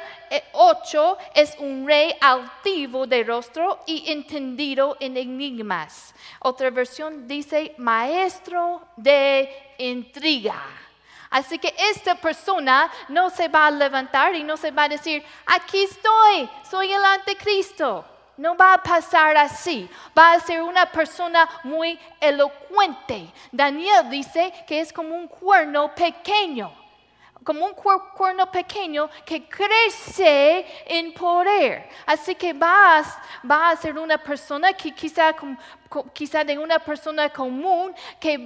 8 0.52 1.18
eh, 1.18 1.42
es 1.42 1.56
un 1.58 1.86
rey 1.86 2.14
altivo 2.20 3.06
de 3.06 3.22
rostro 3.24 3.80
y 3.86 4.10
entendido 4.10 4.96
en 5.00 5.16
enigmas. 5.16 6.14
Otra 6.40 6.70
versión 6.70 7.26
dice 7.26 7.74
maestro 7.78 8.82
de 8.96 9.74
intriga. 9.78 10.60
Así 11.30 11.58
que 11.58 11.72
esta 11.92 12.16
persona 12.16 12.90
no 13.08 13.30
se 13.30 13.46
va 13.46 13.68
a 13.68 13.70
levantar 13.70 14.34
y 14.34 14.42
no 14.42 14.56
se 14.56 14.72
va 14.72 14.84
a 14.84 14.88
decir, 14.88 15.22
aquí 15.46 15.84
estoy, 15.84 16.50
soy 16.68 16.92
el 16.92 17.04
anticristo. 17.04 18.04
No 18.40 18.56
va 18.56 18.72
a 18.72 18.82
pasar 18.82 19.36
así. 19.36 19.86
Va 20.18 20.32
a 20.32 20.40
ser 20.40 20.62
una 20.62 20.86
persona 20.86 21.46
muy 21.62 21.98
elocuente. 22.18 23.30
Daniel 23.52 24.08
dice 24.08 24.50
que 24.66 24.80
es 24.80 24.94
como 24.94 25.14
un 25.14 25.28
cuerno 25.28 25.94
pequeño. 25.94 26.72
Como 27.44 27.66
un 27.66 27.74
cuerno 27.74 28.50
pequeño 28.50 29.10
que 29.26 29.46
crece 29.46 30.64
en 30.86 31.12
poder. 31.12 31.86
Así 32.06 32.34
que 32.34 32.54
va 32.54 33.04
a, 33.46 33.76
ser 33.76 33.98
una 33.98 34.16
persona 34.16 34.72
que 34.72 34.94
quizá, 34.94 35.34
quizá 36.14 36.42
de 36.42 36.58
una 36.58 36.78
persona 36.78 37.28
común, 37.28 37.94
que 38.18 38.42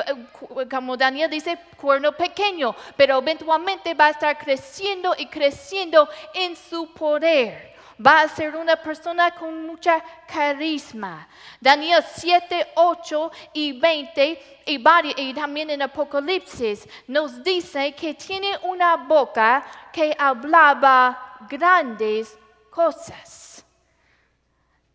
como 0.69 0.97
Daniel 0.97 1.31
dice, 1.31 1.57
cuerno 1.77 2.11
pequeño, 2.11 2.75
pero 2.97 3.19
eventualmente 3.19 3.95
va 3.95 4.07
a 4.07 4.11
estar 4.11 4.37
creciendo 4.39 5.15
y 5.17 5.27
creciendo 5.27 6.09
en 6.35 6.57
su 6.57 6.93
poder 6.93 7.74
va 8.05 8.23
a 8.23 8.29
ser 8.29 8.57
una 8.57 8.77
persona 8.77 9.31
con 9.33 9.67
mucha 9.67 10.03
carisma. 10.27 11.29
Daniel 11.61 12.05
7, 12.15 12.73
8 12.75 13.33
y 13.53 13.79
20 13.79 14.63
y, 14.67 14.85
y 15.17 15.35
también 15.35 15.71
en 15.71 15.83
Apocalipsis 15.83 16.89
nos 17.07 17.43
dice 17.43 17.95
que 17.95 18.15
tiene 18.15 18.59
una 18.63 18.97
boca 18.97 19.65
que 19.93 20.15
hablaba 20.19 21.37
grandes 21.49 22.37
cosas. 22.71 23.65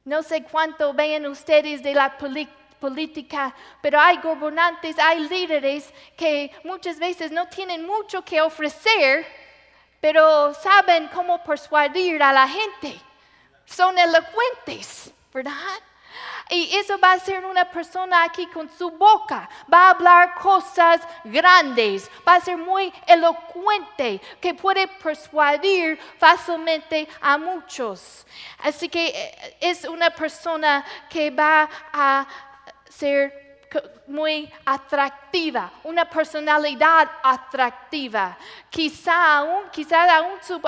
No 0.03 0.24
sé 0.24 0.44
cuánto 0.44 0.94
ven 0.94 1.27
ustedes 1.27 1.84
de 1.84 1.94
la 1.94 2.18
política, 2.79 3.53
pero 3.82 4.00
hay 4.00 4.18
gobernantes, 4.18 4.98
hay 4.98 5.20
líderes 5.27 5.94
que 6.18 6.51
muchas 6.63 6.98
veces 6.98 7.32
no 7.32 7.48
tienen 7.48 7.86
mucho 7.86 8.24
que 8.24 8.41
ofrecer, 8.41 9.25
pero 10.00 10.53
saben 10.53 11.10
cómo 11.13 11.44
persuadir 11.44 12.22
a 12.24 12.34
la 12.34 12.48
gente. 12.48 13.00
Son 13.65 13.98
elocuentes, 13.98 15.12
¿verdad? 15.34 15.53
Y 16.50 16.75
eso 16.75 16.98
va 16.98 17.12
a 17.12 17.20
ser 17.20 17.46
una 17.46 17.70
persona 17.70 18.24
aquí 18.24 18.48
con 18.48 18.70
su 18.75 18.89
boca. 18.89 19.48
Va 19.72 19.88
a 19.88 19.89
hablar 19.91 20.34
cosas 20.34 21.01
grandes. 21.24 22.10
Va 22.27 22.36
a 22.36 22.41
ser 22.41 22.58
muy 22.58 22.91
elocuente, 23.06 24.20
que 24.41 24.56
puede 24.56 24.88
persuadir 24.88 26.00
fácilmente 26.18 27.08
a 27.22 27.38
muchos. 27.38 28.25
Así 28.63 28.89
que 28.89 29.10
eh, 29.10 29.58
es 29.62 29.86
una 29.86 30.10
persona 30.10 30.84
que 31.08 31.29
va 31.29 31.70
a 31.94 32.25
ser 32.89 33.49
muy 34.07 34.51
atractiva, 34.65 35.71
una 35.83 36.09
personalidad 36.09 37.09
atractiva. 37.23 38.38
Quizá 38.69 39.38
aún, 39.38 39.69
quizá 39.71 40.17
aún 40.17 40.39
su 40.41 40.59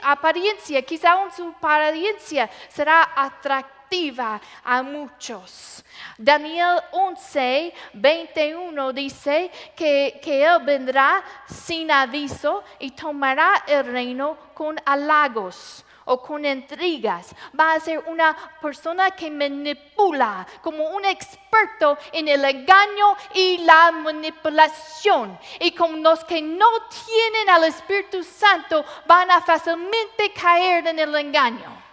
apariencia, 0.00 0.82
quizá 0.82 1.12
aún 1.12 1.30
su 1.32 1.48
apariencia 1.48 2.48
será 2.68 3.10
atractiva 3.14 4.40
a 4.64 4.82
muchos. 4.82 5.84
Daniel 6.16 6.80
11, 6.92 7.74
21 7.94 8.92
dice 8.92 9.50
que, 9.74 10.20
que 10.22 10.44
Él 10.44 10.62
vendrá 10.64 11.22
sin 11.46 11.90
aviso 11.90 12.62
y 12.78 12.90
tomará 12.90 13.64
el 13.66 13.86
reino 13.86 14.36
con 14.54 14.76
halagos 14.84 15.84
o 16.08 16.20
con 16.20 16.44
intrigas. 16.44 17.34
Va 17.58 17.74
a 17.74 17.80
ser 17.80 18.00
una 18.06 18.36
persona 18.60 19.10
que 19.12 19.30
manipula 19.30 20.46
como 20.62 20.90
un 20.90 21.04
experto 21.04 21.96
en 22.12 22.28
el 22.28 22.44
engaño 22.44 23.16
y 23.34 23.58
la 23.58 23.92
manipulación. 23.92 25.38
Y 25.60 25.72
con 25.72 26.02
los 26.02 26.24
que 26.24 26.42
no 26.42 26.66
tienen 27.06 27.48
al 27.48 27.64
Espíritu 27.64 28.22
Santo 28.22 28.84
van 29.06 29.30
a 29.30 29.40
fácilmente 29.40 30.32
caer 30.32 30.86
en 30.86 30.98
el 30.98 31.14
engaño. 31.14 31.87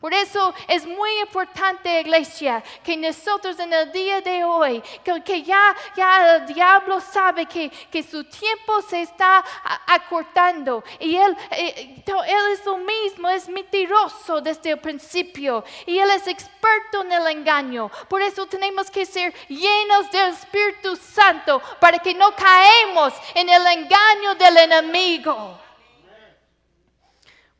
Por 0.00 0.14
eso 0.14 0.54
es 0.66 0.86
muy 0.86 1.10
importante, 1.20 2.00
iglesia, 2.00 2.64
que 2.82 2.96
nosotros 2.96 3.58
en 3.58 3.70
el 3.70 3.92
día 3.92 4.22
de 4.22 4.42
hoy, 4.44 4.82
que, 5.22 5.42
ya, 5.42 5.76
ya 5.94 6.36
el 6.36 6.46
diablo 6.46 7.02
sabe 7.02 7.44
que, 7.44 7.68
que 7.68 8.02
su 8.02 8.24
tiempo 8.24 8.80
se 8.80 9.02
está 9.02 9.44
acortando 9.86 10.82
y 10.98 11.16
él, 11.16 11.36
eh, 11.50 12.02
él 12.06 12.52
es 12.52 12.64
lo 12.64 12.78
mismo, 12.78 13.28
es 13.28 13.46
mentiroso 13.46 14.40
desde 14.40 14.70
el 14.70 14.78
principio 14.78 15.62
y 15.84 15.98
él 15.98 16.08
es 16.08 16.26
experto 16.26 17.02
en 17.02 17.12
el 17.12 17.26
engaño. 17.26 17.90
Por 18.08 18.22
eso 18.22 18.46
tenemos 18.46 18.90
que 18.90 19.04
ser 19.04 19.34
llenos 19.48 20.10
del 20.10 20.32
Espíritu 20.32 20.96
Santo 20.96 21.60
para 21.78 21.98
que 21.98 22.14
no 22.14 22.34
caemos 22.34 23.12
en 23.34 23.50
el 23.50 23.66
engaño 23.66 24.34
del 24.38 24.56
enemigo. 24.56 25.60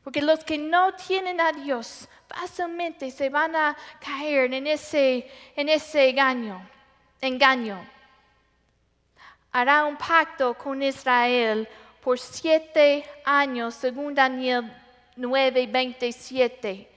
Porque 0.02 0.22
los 0.22 0.42
que 0.42 0.56
no 0.56 0.94
tienen 0.94 1.38
a 1.38 1.52
Dios 1.52 2.08
fácilmente 2.30 3.10
se 3.10 3.28
van 3.28 3.54
a 3.56 3.76
caer 3.98 4.54
en 4.54 4.66
ese, 4.66 5.28
en 5.56 5.68
ese 5.68 6.10
engaño, 6.10 6.68
engaño. 7.20 7.84
Hará 9.52 9.84
un 9.84 9.96
pacto 9.96 10.54
con 10.54 10.82
Israel 10.82 11.68
por 12.00 12.18
siete 12.18 13.04
años, 13.24 13.74
según 13.74 14.14
Daniel 14.14 14.72
9, 15.16 15.66
27. 15.66 16.88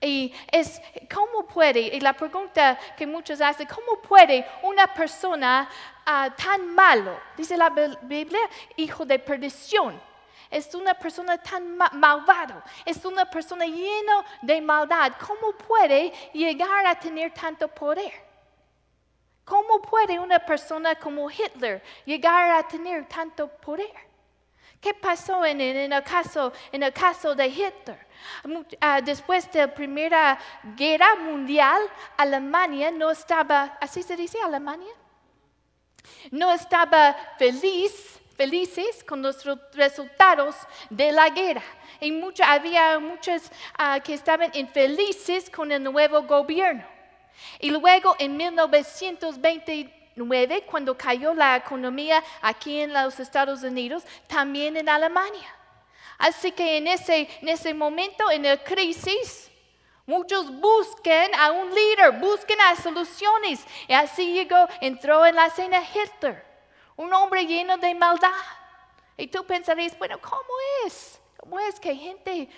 Y 0.00 0.34
es, 0.50 0.82
¿cómo 1.14 1.46
puede? 1.46 1.80
Y 1.80 2.00
la 2.00 2.12
pregunta 2.12 2.76
que 2.96 3.06
muchos 3.06 3.40
hacen, 3.40 3.68
¿cómo 3.68 4.02
puede 4.02 4.44
una 4.64 4.92
persona 4.92 5.68
ah, 6.04 6.34
tan 6.36 6.74
malo, 6.74 7.16
dice 7.36 7.56
la 7.56 7.70
Biblia, 8.02 8.40
hijo 8.76 9.04
de 9.04 9.20
perdición? 9.20 10.00
Es 10.52 10.74
una 10.74 10.92
persona 10.92 11.38
tan 11.38 11.76
malvado, 11.76 12.62
es 12.84 13.02
una 13.06 13.24
persona 13.24 13.64
llena 13.64 14.22
de 14.42 14.60
maldad. 14.60 15.14
¿Cómo 15.26 15.52
puede 15.52 16.12
llegar 16.34 16.86
a 16.86 16.94
tener 16.94 17.32
tanto 17.32 17.68
poder? 17.68 18.12
¿Cómo 19.46 19.80
puede 19.80 20.18
una 20.18 20.38
persona 20.38 20.94
como 20.94 21.30
Hitler 21.30 21.82
llegar 22.04 22.50
a 22.50 22.68
tener 22.68 23.08
tanto 23.08 23.48
poder? 23.48 24.12
¿Qué 24.78 24.92
pasó 24.92 25.44
en, 25.44 25.60
el, 25.60 26.02
caso, 26.02 26.52
en 26.70 26.82
el 26.82 26.92
caso 26.92 27.34
de 27.34 27.46
Hitler? 27.46 28.06
Ah, 28.80 29.00
después 29.00 29.50
de 29.52 29.60
la 29.60 29.72
Primera 29.72 30.38
Guerra 30.76 31.14
Mundial, 31.14 31.80
Alemania 32.16 32.90
no 32.90 33.10
estaba, 33.10 33.78
¿así 33.80 34.02
se 34.02 34.16
dice 34.16 34.38
Alemania? 34.42 34.92
No 36.30 36.52
estaba 36.52 37.16
feliz, 37.38 38.20
felices 38.42 39.04
con 39.04 39.22
los 39.22 39.44
resultados 39.72 40.56
de 40.90 41.12
la 41.12 41.28
guerra. 41.28 41.62
Y 42.00 42.12
había 42.44 42.98
muchos 42.98 43.42
ah, 43.78 44.00
que 44.00 44.14
estaban 44.14 44.50
infelices 44.54 45.48
con 45.48 45.70
el 45.70 45.80
nuevo 45.80 46.22
gobierno. 46.22 46.84
Y 47.60 47.70
luego 47.70 48.16
en 48.18 48.36
1920 48.36 49.98
cuando 50.66 50.98
cayó 50.98 51.32
la 51.32 51.56
economía 51.56 52.22
aquí 52.42 52.80
en 52.80 52.92
los 52.92 53.18
Estados 53.20 53.62
Unidos, 53.62 54.02
también 54.26 54.76
en 54.76 54.88
Alemania. 54.88 55.48
Así 56.18 56.50
que 56.50 56.78
en 56.78 56.88
ese, 56.88 57.28
en 57.40 57.48
ese 57.48 57.72
momento, 57.72 58.28
en 58.30 58.42
la 58.42 58.56
crisis, 58.56 59.50
muchos 60.04 60.50
busquen 60.60 61.32
a 61.36 61.52
un 61.52 61.72
líder, 61.72 62.10
busquen 62.20 62.60
a 62.60 62.74
soluciones. 62.74 63.64
Y 63.86 63.92
así 63.92 64.32
llegó, 64.32 64.68
entró 64.80 65.24
en 65.24 65.36
la 65.36 65.46
escena 65.46 65.80
Hitler, 65.80 66.51
un 66.96 67.12
hombre 67.12 67.44
lleno 67.46 67.76
de 67.78 67.94
maldad. 67.94 68.30
Y 69.16 69.26
tú 69.26 69.44
pensarías, 69.44 69.96
bueno, 69.98 70.18
¿cómo 70.20 70.52
es? 70.86 71.20
¿Cómo 71.38 71.58
es 71.60 71.78
que 71.78 71.94
gente 71.94 72.48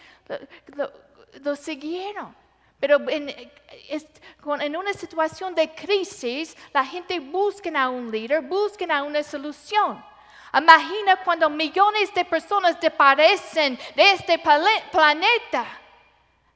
lo 1.42 1.56
siguieron? 1.56 2.34
Pero 2.80 3.00
en, 3.08 4.76
una 4.76 4.92
situación 4.92 5.54
de 5.54 5.74
crisis, 5.74 6.54
la 6.70 6.84
gente 6.84 7.18
busca 7.18 7.70
a 7.82 7.88
un 7.88 8.10
líder, 8.10 8.42
busca 8.42 8.84
a 8.94 9.02
una 9.02 9.22
solución. 9.22 10.04
Imagina 10.52 11.16
cuando 11.24 11.48
millones 11.48 12.12
de 12.12 12.26
personas 12.26 12.78
desaparecen 12.78 13.78
de 13.96 14.10
este 14.10 14.38
planeta 14.38 15.64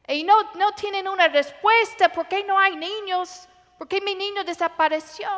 y 0.06 0.22
no, 0.22 0.36
tienen 0.76 1.08
una 1.08 1.28
respuesta. 1.28 2.10
¿Por 2.10 2.28
qué 2.28 2.44
no 2.44 2.58
hay 2.58 2.76
niños? 2.76 3.48
¿Por 3.78 3.88
qué 3.88 4.00
mi 4.02 4.14
niño 4.14 4.44
desapareció? 4.44 5.28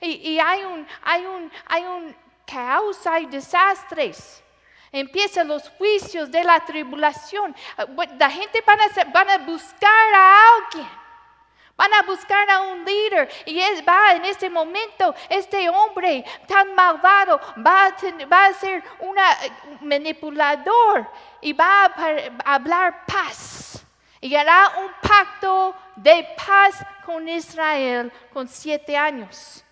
Y, 0.00 0.38
hay, 0.38 0.64
un, 0.64 0.86
hay, 1.02 1.24
un, 1.24 1.52
hay 1.66 1.84
un 1.84 2.16
caos, 2.46 3.06
hay 3.06 3.26
desastres 3.26 4.40
empiezan 4.92 5.48
los 5.48 5.68
juicios 5.70 6.30
de 6.30 6.44
la 6.44 6.60
tribulación. 6.60 7.54
Ah, 7.76 7.84
la 8.16 8.30
gente 8.30 8.62
van 8.64 8.78
a, 8.80 9.34
a 9.34 9.38
buscar 9.38 10.14
a 10.14 10.38
alguien. 10.54 10.88
Van 11.76 11.92
a 11.92 12.02
buscar 12.02 12.48
a 12.48 12.60
un 12.60 12.84
líder 12.84 13.28
y 13.46 13.58
es, 13.58 13.82
va 13.84 14.12
en 14.12 14.24
este 14.24 14.48
momento, 14.48 15.12
este 15.28 15.68
hombre 15.68 16.24
tan 16.46 16.72
malvado 16.72 17.40
va 17.66 17.86
a, 17.86 18.26
va 18.32 18.46
a 18.46 18.54
ser 18.54 18.84
un 19.00 19.16
manipulador 19.80 21.10
y 21.40 21.52
va 21.52 21.86
a 21.86 22.54
hablar 22.54 23.04
paz 23.06 23.84
y 24.20 24.36
hará 24.36 24.72
un 24.78 24.90
pacto 25.02 25.74
de 25.96 26.28
paz 26.36 26.86
con 27.04 27.28
Israel 27.28 28.12
con 28.32 28.46
siete 28.46 28.96
años. 28.96 29.63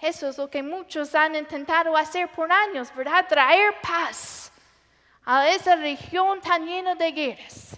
Eso 0.00 0.28
es 0.28 0.38
lo 0.38 0.50
que 0.50 0.62
muchos 0.62 1.14
han 1.14 1.34
intentado 1.34 1.96
hacer 1.96 2.28
por 2.28 2.52
años, 2.52 2.94
¿verdad? 2.94 3.26
Traer 3.28 3.74
paz 3.80 4.52
a 5.24 5.48
esa 5.48 5.74
región 5.76 6.40
tan 6.40 6.66
llena 6.66 6.94
de 6.94 7.12
guerras. 7.12 7.76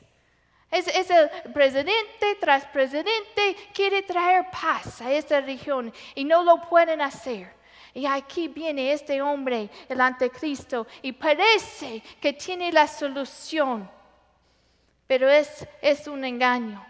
Es, 0.71 0.87
el 1.11 1.31
presidente 1.53 2.37
tras 2.39 2.67
presidente 2.67 3.57
quiere 3.73 4.03
traer 4.03 4.47
paz 4.51 5.01
a 5.01 5.11
esa 5.11 5.41
región 5.41 5.93
y 6.15 6.25
no 6.25 6.43
lo 6.43 6.61
pueden 6.69 7.01
hacer. 7.01 7.57
Y 7.95 8.05
aquí 8.05 8.49
viene 8.49 8.93
este 8.93 9.23
hombre, 9.23 9.71
el 9.89 10.01
anticristo, 10.01 10.87
y 11.01 11.13
parece 11.13 12.03
que 12.21 12.35
tiene 12.35 12.71
la 12.71 12.87
solución, 12.87 13.91
pero 15.07 15.29
es, 15.29 15.67
es 15.81 16.07
un 16.07 16.23
engaño. 16.25 16.85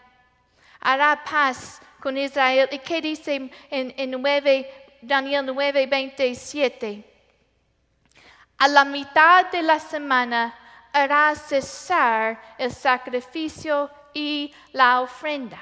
Hará 0.80 1.22
paz 1.24 1.80
con 2.00 2.16
Israel. 2.18 2.68
¿Y 2.72 2.80
qué 2.80 3.00
dice 3.00 3.50
en, 3.70 3.94
en 3.96 4.10
9, 4.10 4.87
Daniel 5.00 5.46
9, 5.46 5.86
27? 5.86 7.04
A 8.58 8.68
la 8.68 8.84
mitad 8.84 9.46
de 9.50 9.62
la 9.62 9.78
semana 9.78 10.54
hará 10.92 11.34
cesar 11.34 12.40
el 12.58 12.72
sacrificio 12.72 13.90
y 14.12 14.52
la 14.72 15.00
ofrenda. 15.00 15.58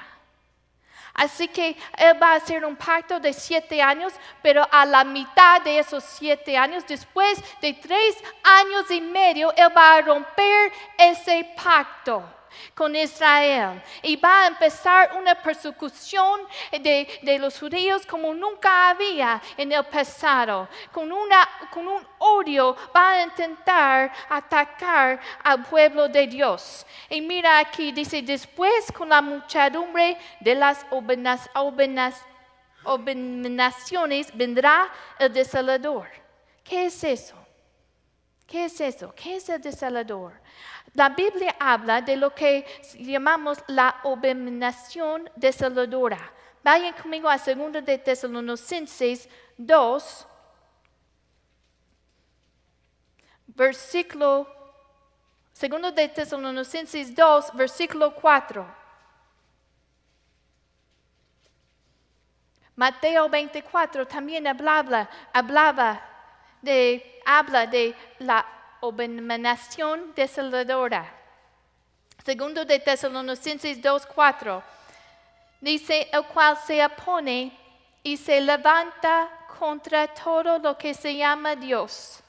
Así 1.13 1.47
que 1.47 1.75
Él 1.97 2.21
va 2.21 2.33
a 2.33 2.35
hacer 2.35 2.63
un 2.63 2.75
pacto 2.75 3.19
de 3.19 3.33
siete 3.33 3.81
años, 3.81 4.13
pero 4.43 4.67
a 4.71 4.85
la 4.85 5.03
mitad 5.03 5.61
de 5.61 5.79
esos 5.79 6.03
siete 6.03 6.55
años, 6.55 6.85
después 6.87 7.43
de 7.59 7.73
tres 7.73 8.15
años 8.43 8.89
y 8.91 9.01
medio, 9.01 9.51
Él 9.55 9.75
va 9.75 9.95
a 9.95 10.01
romper 10.01 10.71
ese 10.97 11.55
pacto 11.55 12.23
con 12.73 12.95
Israel 12.95 13.81
y 14.01 14.15
va 14.15 14.43
a 14.43 14.47
empezar 14.47 15.15
una 15.17 15.35
persecución 15.35 16.41
de, 16.71 17.37
los 17.39 17.59
judíos 17.59 18.05
como 18.05 18.33
nunca 18.33 18.89
había 18.89 19.41
en 19.57 19.71
el 19.71 19.83
pasado. 19.85 20.67
Con, 20.91 21.11
una, 21.11 21.47
con 21.71 21.87
un 21.87 22.05
odio 22.17 22.75
va 22.95 23.11
a 23.11 23.23
intentar 23.23 24.11
atacar 24.29 25.19
al 25.43 25.63
pueblo 25.63 26.07
de 26.07 26.27
Dios. 26.27 26.85
Y 27.09 27.21
mira 27.21 27.59
aquí, 27.59 27.91
dice, 27.91 28.21
después 28.21 28.91
con 28.91 29.09
la 29.09 29.21
muchedumbre 29.21 30.17
de 30.39 30.55
las 30.55 30.85
abominaciones 32.83 34.35
vendrá 34.35 34.91
el 35.19 35.33
desolador. 35.33 36.07
¿Qué 36.63 36.85
es 36.85 37.03
eso? 37.03 37.35
¿Qué 38.45 38.65
es 38.65 38.79
eso? 38.79 39.13
¿Qué 39.15 39.35
es 39.35 39.49
el 39.49 39.61
desolador? 39.61 40.33
La 40.97 41.09
Biblia 41.09 41.55
habla 41.59 42.01
de 42.01 42.15
lo 42.15 42.33
que 42.33 42.65
llamamos 42.97 43.59
la 43.67 43.89
abominación 44.03 45.29
desoladora. 45.35 46.17
Vayan 46.63 46.95
conmigo 46.95 47.29
a 47.29 47.37
2 47.37 47.85
de 47.85 47.99
Tesalonicenses 47.99 49.29
2, 49.57 50.27
versículo 53.45 54.47
2 55.53 55.93
de 55.93 56.09
Tesalonicenses 56.09 57.13
2, 57.13 57.51
versículo 57.53 58.15
4. 58.15 58.65
Mateo 62.75 63.29
24 63.29 64.07
también 64.07 64.47
hablaba, 64.47 65.07
hablaba 65.31 66.01
de, 66.63 67.21
habla 67.23 67.67
de 67.67 67.95
la 68.17 68.56
abominación 68.81 70.13
desoladora. 70.15 71.13
Segundo 72.23 72.65
de 72.65 72.79
Tesalonicenses 72.79 73.81
2.4 73.81 74.61
dice, 75.61 76.09
el 76.11 76.25
cual 76.25 76.57
se 76.57 76.85
opone 76.85 77.57
y 78.03 78.17
se 78.17 78.41
levanta 78.41 79.29
contra 79.59 80.07
todo 80.07 80.59
lo 80.59 80.77
que 80.77 80.93
se 80.93 81.15
llama 81.15 81.55
Dios 81.55 82.21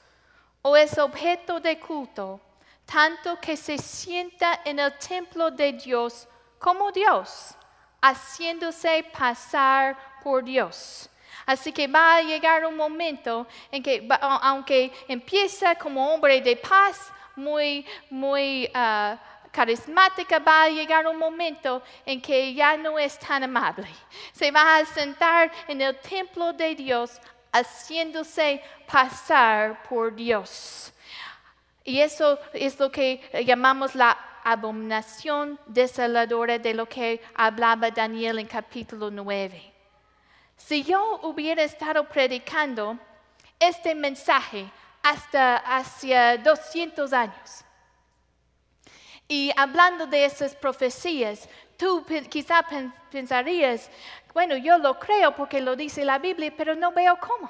o 0.61 0.75
es 0.75 0.97
objeto 0.97 1.59
de 1.59 1.79
culto, 1.79 2.39
tanto 2.85 3.39
que 3.39 3.55
se 3.55 3.77
sienta 3.77 4.61
en 4.65 4.79
el 4.79 4.97
templo 4.97 5.51
de 5.51 5.73
Dios 5.73 6.27
como 6.57 6.91
Dios, 6.91 7.55
haciéndose 8.01 9.05
pasar 9.17 9.97
por 10.23 10.43
Dios. 10.43 11.09
Así 11.49 11.71
que 11.71 11.87
va 11.87 12.17
a 12.17 12.21
llegar 12.21 12.63
un 12.63 12.77
momento 12.77 13.47
en 13.71 13.81
que, 13.81 14.07
aunque 14.21 14.91
empieza 15.07 15.73
como 15.73 16.13
hombre 16.13 16.39
de 16.41 16.55
paz, 16.55 17.11
muy, 17.35 17.83
muy 18.11 18.69
ah, 18.71 19.17
carismática, 19.51 20.37
va 20.37 20.65
a 20.65 20.69
llegar 20.69 21.07
un 21.07 21.17
momento 21.17 21.81
en 22.05 22.21
que 22.21 22.53
ya 22.53 22.77
no 22.77 22.99
es 22.99 23.17
tan 23.17 23.41
amable. 23.45 23.87
Se 24.31 24.51
va 24.51 24.77
a 24.77 24.85
sentar 24.85 25.51
en 25.67 25.81
el 25.81 25.97
templo 25.97 26.53
de 26.53 26.75
Dios 26.75 27.19
haciéndose 27.51 28.61
pasar 28.85 29.81
por 29.89 30.13
Dios. 30.13 30.93
Y 31.83 31.99
eso 31.99 32.37
es 32.53 32.79
lo 32.79 32.91
que 32.91 33.27
llamamos 33.43 33.95
la 33.95 34.15
abominación 34.43 35.59
desoladora 35.65 36.59
de 36.59 36.75
lo 36.75 36.85
que 36.85 37.19
hablaba 37.33 37.89
Daniel 37.89 38.37
en 38.37 38.45
capítulo 38.45 39.09
9. 39.09 39.68
Si 40.59 40.83
yo 40.83 41.19
hubiera 41.23 41.63
estado 41.63 42.07
predicando 42.07 42.99
este 43.57 43.95
mensaje 43.95 44.69
hasta 45.01 45.55
hacia 45.57 46.37
200 46.37 47.11
años, 47.13 47.63
y 49.27 49.51
hablando 49.55 50.05
de 50.05 50.25
esas 50.25 50.55
profecías, 50.55 51.47
tú 51.77 52.05
quizá 52.29 52.61
pensarías, 53.09 53.89
bueno, 54.33 54.57
yo 54.57 54.77
lo 54.77 54.99
creo 54.99 55.35
porque 55.35 55.61
lo 55.61 55.75
dice 55.75 56.03
la 56.03 56.19
Biblia, 56.19 56.53
pero 56.55 56.75
no 56.75 56.91
veo 56.91 57.17
cómo. 57.19 57.49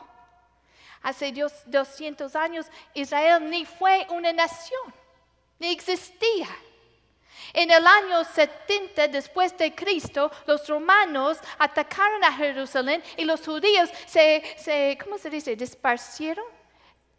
Hace 1.02 1.34
200 1.65 2.36
años 2.36 2.67
Israel 2.93 3.50
ni 3.50 3.65
fue 3.65 4.06
una 4.12 4.32
nación, 4.32 4.93
ni 5.58 5.72
existía. 5.72 6.48
En 7.53 7.71
el 7.71 7.85
año 7.85 8.23
70 8.23 9.07
después 9.07 9.57
de 9.57 9.73
Cristo, 9.73 10.31
los 10.45 10.67
romanos 10.67 11.38
atacaron 11.57 12.23
a 12.23 12.33
Jerusalén 12.33 13.03
y 13.17 13.25
los 13.25 13.45
judíos 13.45 13.89
se, 14.05 14.97
¿cómo 15.03 15.17
se 15.17 15.29
dice?, 15.29 15.55
disparcieron 15.55 16.45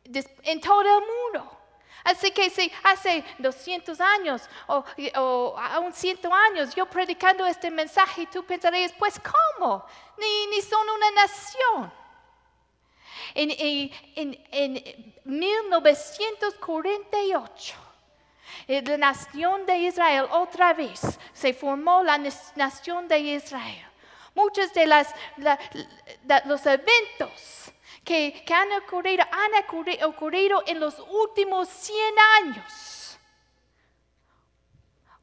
en 0.05 0.61
todo 0.61 0.83
el 0.83 1.05
mundo. 1.05 1.57
Así 2.05 2.31
que 2.31 2.49
si 2.49 2.71
hace 2.83 3.23
200 3.39 4.01
años 4.01 4.49
o, 4.67 4.83
o 5.17 5.55
aún 5.59 5.93
100 5.93 6.21
años 6.33 6.75
yo 6.75 6.87
predicando 6.87 7.45
este 7.47 7.71
mensaje, 7.71 8.27
tú 8.33 8.43
pensarías, 8.45 8.95
pues 8.99 9.21
¿cómo? 9.21 9.85
Ni, 10.17 10.47
ni 10.47 10.63
son 10.63 10.89
una 10.89 11.11
nación. 11.11 11.93
En, 13.35 13.51
en, 14.17 14.47
en 14.51 15.15
1948, 15.25 17.90
la 18.67 18.97
nación 18.97 19.67
de 19.67 19.79
Israel 19.79 20.27
otra 20.31 20.75
vez 20.75 21.01
se 21.33 21.53
formó 21.55 22.03
la 22.03 22.19
nación 22.57 23.09
de 23.09 23.19
Israel. 23.19 23.87
Muchos 24.35 24.73
de 24.73 24.87
los 24.87 26.67
eventos 26.67 27.73
que, 28.05 28.45
han, 28.53 28.73
ocurrido, 28.83 29.25
han 29.31 30.05
ocurrido, 30.05 30.63
en 30.67 30.81
los 30.81 30.99
últimos 30.99 31.69
100 31.69 31.99
años. 32.43 33.19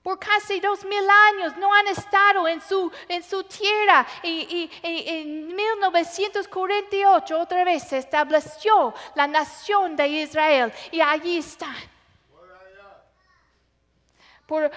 Por 0.04 0.20
casi 0.20 0.62
dos 0.62 0.86
mil 0.86 1.06
años 1.10 1.58
no 1.58 1.74
han 1.74 1.88
estado 1.88 2.48
en 2.48 2.62
su, 2.62 2.90
en 3.10 3.22
su 3.24 3.44
tierra 3.44 4.08
y, 4.24 4.70
en 4.82 5.54
1948 5.54 7.38
otra 7.38 7.66
vez 7.66 7.84
se 7.84 7.98
estableció 7.98 8.94
la 9.16 9.28
nación 9.28 9.98
de 9.98 10.08
Israel 10.08 10.72
y 10.92 11.02
allí 11.02 11.40
están. 11.40 11.76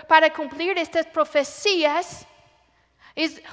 Para 0.09 0.33
cumplir 0.33 0.77
estas 0.79 1.07
profecías, 1.07 2.27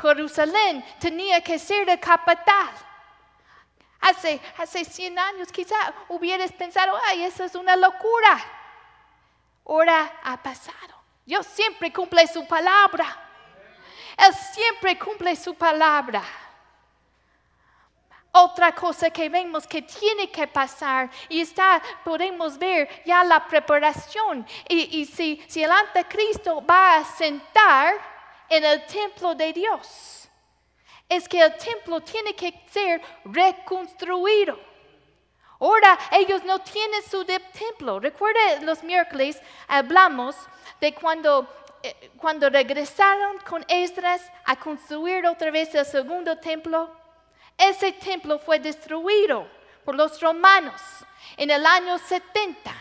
Jerusalén 0.02 0.84
tenía 1.00 1.42
que 1.42 1.60
ser 1.60 1.88
la 1.88 2.00
capital. 2.00 2.70
Hace, 4.00 4.40
hace 4.58 4.86
100 4.86 5.20
años 5.20 5.52
quizá 5.52 5.76
hubieras 6.08 6.52
pensado, 6.52 6.98
ay, 7.08 7.24
eso 7.24 7.44
es 7.44 7.56
una 7.56 7.76
locura. 7.76 8.38
Ahora 9.66 10.20
ha 10.24 10.42
pasado. 10.42 10.96
Dios 11.26 11.46
siempre 11.46 11.92
cumple 11.92 12.26
su 12.28 12.48
palabra. 12.48 13.06
Él 14.18 14.34
siempre 14.54 14.98
cumple 14.98 15.36
su 15.36 15.56
palabra. 15.56 16.24
Otra 18.40 18.72
cosa 18.74 19.10
que 19.10 19.30
vemos 19.30 19.66
que 19.66 19.82
tiene 19.82 20.30
que 20.30 20.48
pasar 20.48 21.10
y 21.28 21.42
está, 21.42 21.82
podemos 22.04 22.58
ver 22.58 22.88
ya 23.04 23.24
la 23.24 23.48
preparación. 23.48 24.46
Y, 24.70 25.06
si, 25.06 25.44
si 25.48 25.64
el 25.64 25.72
anticristo 25.72 26.64
va 26.64 26.98
a 26.98 27.04
sentar 27.04 27.96
en 28.50 28.64
el 28.64 28.86
templo 28.86 29.34
de 29.34 29.54
Dios 29.54 30.30
es 31.10 31.28
que 31.28 31.42
el 31.42 31.56
templo 31.58 32.02
tiene 32.02 32.36
que 32.36 32.54
ser 32.70 33.02
reconstruido. 33.26 34.60
Ahora 35.60 35.98
ellos 36.12 36.44
no 36.44 36.60
tienen 36.60 37.02
su 37.10 37.26
templo. 37.26 38.00
Recuerda 38.00 38.62
los 38.62 38.84
miércoles 38.84 39.42
hablamos 39.68 40.36
de 40.80 40.94
cuando, 40.94 41.48
eh, 41.82 42.12
cuando 42.18 42.50
regresaron 42.50 43.40
con 43.40 43.66
Esdras 43.68 44.22
a 44.46 44.56
construir 44.56 45.26
otra 45.26 45.50
vez 45.50 45.74
el 45.74 45.86
segundo 45.86 46.38
templo. 46.38 46.97
Ese 47.58 47.92
templo 47.92 48.38
fue 48.40 48.60
destruido 48.60 49.48
por 49.84 49.96
los 49.96 50.20
romanos 50.22 50.82
en 51.38 51.50
el 51.50 51.66
año 51.66 51.98
70. 51.98 52.72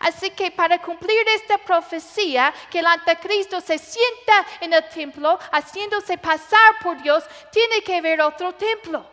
Así 0.00 0.30
que 0.30 0.50
para 0.50 0.82
cumplir 0.82 1.26
esta 1.28 1.58
profecía, 1.58 2.52
que 2.70 2.80
el 2.80 2.86
anticristo 2.86 3.60
se 3.60 3.78
sienta 3.78 4.46
en 4.60 4.72
el 4.72 4.88
templo 4.88 5.38
haciéndose 5.52 6.18
pasar 6.18 6.78
por 6.82 7.00
Dios, 7.00 7.24
tiene 7.52 7.82
que 7.82 7.96
haber 7.96 8.20
otro 8.20 8.52
templo. 8.54 9.06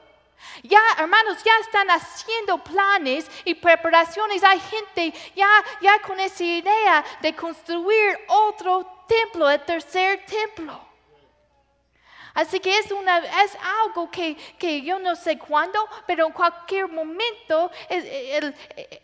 Ya, 0.63 0.81
hermanos, 0.97 1.43
ya 1.43 1.51
están 1.61 1.89
haciendo 1.91 2.57
planes 2.63 3.29
y 3.45 3.53
preparaciones. 3.53 4.43
Hay 4.43 4.59
gente 4.59 5.13
ya, 5.35 5.49
ya 5.81 6.01
con 6.01 6.19
esa 6.19 6.43
idea 6.43 7.05
de 7.21 7.35
construir 7.35 8.19
otro 8.27 9.05
templo, 9.07 9.49
el 9.49 9.63
tercer 9.63 10.25
templo. 10.25 10.88
Así 12.33 12.59
que 12.59 12.77
es, 12.77 12.87
algo 13.83 14.09
que, 14.11 14.81
yo 14.81 14.99
no 14.99 15.15
sé 15.15 15.37
cuándo, 15.37 15.79
pero 16.05 16.27
en 16.27 16.33
cualquier 16.33 16.87
momento 16.87 17.71
eh, 17.89 18.53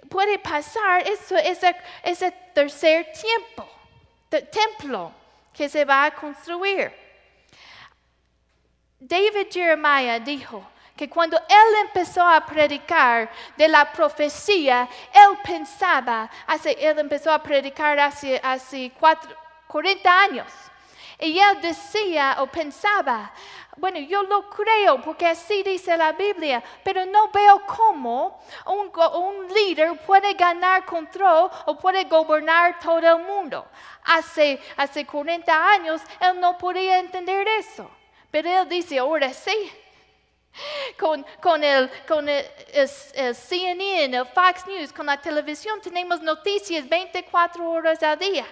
puede 0.09 0.39
pasar 0.39 1.07
eso, 1.07 1.35
ese, 1.37 2.31
tercer 2.53 3.11
tiempo, 3.11 3.67
templo 4.29 5.11
que 5.53 5.67
se 5.67 5.83
va 5.83 6.05
a 6.05 6.11
construir. 6.11 6.91
David 8.99 9.47
Jeremiah 9.51 10.19
dijo, 10.19 10.63
que 10.95 11.09
cuando 11.09 11.37
él 11.37 11.75
empezó 11.81 12.25
a 12.25 12.45
predicar 12.45 13.29
de 13.57 13.67
la 13.67 13.91
profecía, 13.91 14.87
él 15.13 15.37
pensaba, 15.43 16.29
hace, 16.47 16.71
él 16.71 16.97
empezó 16.99 17.33
a 17.33 17.43
predicar 17.43 17.99
hace, 17.99 18.39
hace 18.41 18.91
40 19.67 20.21
años. 20.21 20.47
Él 21.17 21.39
decía 21.61 22.37
o 22.39 22.47
pensaba, 22.47 23.31
bueno, 23.77 23.99
yo 23.99 24.23
lo 24.23 24.49
creo 24.49 25.01
porque 25.01 25.27
así 25.27 25.63
dice 25.63 25.97
la 25.97 26.13
Biblia, 26.13 26.63
pero 26.83 27.05
no 27.05 27.29
veo 27.29 27.61
cómo 27.65 28.41
un, 28.65 29.53
líder 29.53 29.97
puede 30.05 30.33
ganar 30.33 30.85
control 30.85 31.49
o 31.65 31.77
puede 31.77 32.05
gobernar 32.05 32.79
todo 32.79 32.99
el 32.99 33.23
mundo. 33.23 33.65
Hace, 34.03 34.59
hace 34.77 35.05
40 35.05 35.71
años 35.71 36.01
él 36.19 36.39
no 36.39 36.57
podía 36.57 36.99
entender 36.99 37.47
eso, 37.47 37.89
pero 38.31 38.49
él 38.49 38.69
dice, 38.69 38.99
ahora 38.99 39.33
sí. 39.33 39.71
Con, 40.97 41.25
con, 41.41 41.61
el, 41.65 41.91
con 42.07 42.29
el, 42.29 42.45
CNN, 42.87 44.15
el 44.15 44.25
Fox 44.25 44.65
News, 44.65 44.93
con 44.93 45.05
la 45.05 45.19
televisión, 45.19 45.81
tenemos 45.81 46.21
noticias 46.21 46.87
24 46.87 47.69
horas 47.69 48.01
al 48.01 48.17
día 48.17 48.45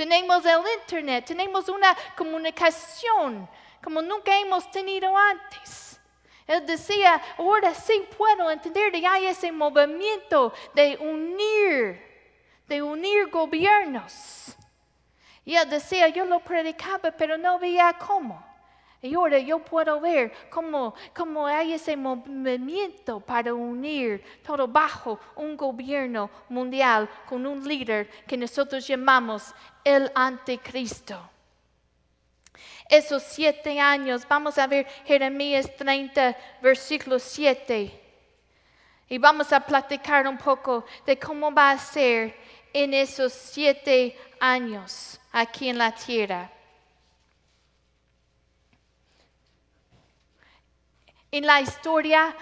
tenemos 0.00 0.46
el 0.46 0.62
Internet, 0.80 1.26
tenemos 1.26 1.68
una 1.68 1.94
comunicación 2.16 3.46
como 3.84 4.00
nunca 4.00 4.34
hemos 4.38 4.70
tenido 4.70 5.14
antes. 5.14 6.00
Él 6.46 6.64
decía, 6.64 7.20
ahora 7.36 7.74
sí 7.74 8.08
puedo 8.16 8.50
entender 8.50 8.92
que 8.92 9.06
hay 9.06 9.26
ese 9.26 9.52
movimiento 9.52 10.54
de 10.72 10.96
unir, 10.96 12.00
de 12.66 12.80
unir 12.80 13.28
gobiernos. 13.28 14.56
Y 15.44 15.54
él 15.54 15.68
decía, 15.68 16.08
yo 16.08 16.24
lo 16.24 16.40
predicaba, 16.40 17.10
pero 17.10 17.36
no 17.36 17.58
veía 17.58 17.92
cómo. 17.98 18.42
Y 19.02 19.14
ahora 19.14 19.38
yo 19.38 19.58
puedo 19.60 19.98
ver 19.98 20.30
cómo, 20.50 20.94
cómo, 21.14 21.46
hay 21.46 21.72
ese 21.72 21.96
movimiento 21.96 23.18
para 23.20 23.54
unir 23.54 24.22
todo 24.44 24.68
bajo 24.68 25.18
un 25.36 25.56
gobierno 25.56 26.30
mundial 26.50 27.08
con 27.26 27.46
un 27.46 27.66
líder 27.66 28.10
que 28.26 28.36
nosotros 28.36 28.86
llamamos 28.86 29.54
el 29.84 30.10
anticristo. 30.14 31.18
Esos 32.90 33.22
siete 33.22 33.80
años, 33.80 34.26
vamos 34.28 34.58
a 34.58 34.66
ver 34.66 34.86
Jeremías 35.06 35.74
30, 35.76 36.36
versículo 36.60 37.18
7. 37.18 37.98
Y 39.08 39.18
vamos 39.18 39.50
a 39.52 39.60
platicar 39.60 40.28
un 40.28 40.36
poco 40.36 40.84
de 41.06 41.18
cómo 41.18 41.50
va 41.52 41.70
a 41.70 41.78
ser 41.78 42.36
en 42.72 42.92
esos 42.92 43.32
siete 43.32 44.16
años 44.38 45.20
aquí 45.32 45.68
en 45.68 45.78
la 45.78 45.92
tierra. 45.94 46.50
En 51.32 51.46
la 51.46 51.60
historia 51.60 52.34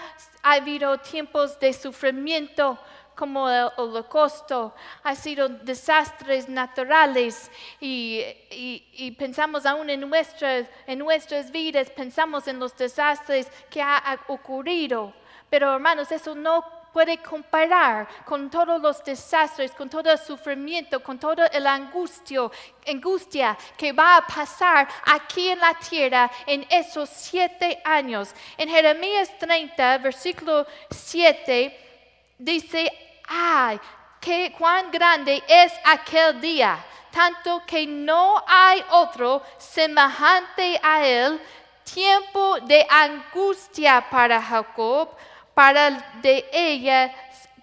ha 0.42 0.53
habido 0.53 0.98
tiempos 0.98 1.59
de 1.61 1.72
sufrimiento 1.72 2.79
como 3.14 3.51
el 3.51 3.68
holocausto, 3.77 4.72
ha 5.03 5.14
sido 5.16 5.48
desastres 5.48 6.48
naturales 6.48 7.51
y, 7.81 9.14
pensamos 9.18 9.66
aún 9.66 9.90
en 9.90 10.01
nuestras, 10.01 10.68
en 10.87 11.01
nuestras 11.01 11.51
vidas, 11.51 11.90
pensamos 11.90 12.46
en 12.46 12.61
los 12.61 12.77
desastres 12.77 13.51
que 13.68 13.83
ha 13.83 14.20
ocurrido. 14.29 15.12
Pero 15.51 15.74
hermanos, 15.74 16.12
eso 16.12 16.37
no 16.37 16.64
puede 16.99 17.19
comparar 17.19 18.09
con 18.25 18.51
todos 18.51 18.83
los 18.83 19.05
desastres, 19.05 19.71
con 19.71 19.89
todo 19.89 20.11
el 20.11 20.19
sufrimiento, 20.19 21.01
con 21.01 21.17
toda 21.17 21.49
la 21.61 21.75
angustia, 21.75 22.51
angustia 22.89 23.57
que 23.77 23.93
va 23.93 24.17
a 24.17 24.27
pasar 24.27 24.89
aquí 25.07 25.49
en 25.49 25.61
la 25.61 25.75
tierra 25.75 26.29
en 26.45 26.67
esos 26.69 27.09
siete 27.09 27.81
años. 27.85 28.35
En 28.57 28.69
Jeremías 28.69 29.31
30, 29.39 29.99
versículo 29.99 30.67
7, 30.91 32.35
dice, 32.37 32.91
ay, 33.29 33.79
que 34.21 34.53
cuán 34.59 34.91
grande 34.91 35.41
es 35.47 35.73
aquel 35.85 36.41
día, 36.41 36.85
tanto 37.13 37.63
que 37.65 37.87
no 37.87 38.43
hay 38.45 38.85
otro 38.91 39.41
semejante 39.57 40.81
a 40.83 41.07
él, 41.07 41.41
tiempo 41.85 42.59
de 42.63 42.85
angustia 42.91 44.05
para 44.11 44.43
Jacob, 44.43 45.11
para 45.59 45.90
de 46.23 46.44
ella, 46.53 47.12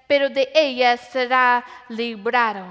pero 0.06 0.28
de 0.28 0.52
ella 0.54 0.98
será 0.98 1.64
librado. 1.88 2.66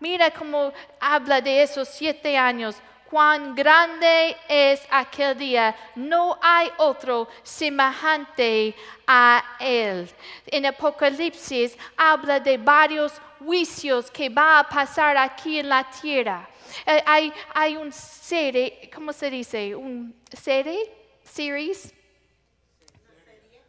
Mira 0.00 0.32
cómo 0.32 0.72
habla 0.98 1.40
de 1.40 1.62
esos 1.62 1.86
siete 1.86 2.36
años 2.36 2.74
cuán 3.08 3.54
grande 3.54 4.36
es 4.48 4.82
aquel 4.90 5.38
día. 5.38 5.76
No 5.94 6.36
hay 6.42 6.72
otro 6.78 7.28
semejante 7.44 8.74
a 9.06 9.44
él. 9.60 10.10
En 10.48 10.66
Apocalipsis 10.66 11.78
habla 11.96 12.40
de 12.40 12.58
varios 12.58 13.12
juicios 13.38 14.10
que 14.10 14.28
va 14.28 14.58
a 14.58 14.68
pasar 14.68 15.16
aquí 15.16 15.60
en 15.60 15.68
la 15.68 15.88
tierra. 15.88 16.48
Eh, 16.84 17.00
hay, 17.06 17.32
hay 17.54 17.76
un 17.76 17.92
serie, 17.92 18.90
¿cómo 18.92 19.12
se 19.12 19.30
dice? 19.30 19.76
¿Un 19.76 20.12
serie? 20.32 20.90
¿Series? 21.22 21.94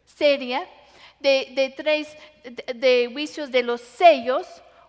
Serie 0.04 0.66
de, 1.20 1.52
de 1.54 1.70
tres 1.70 2.16
de 2.74 3.08
juicios 3.12 3.50
de 3.50 3.62
los 3.62 3.80
sellos 3.80 4.46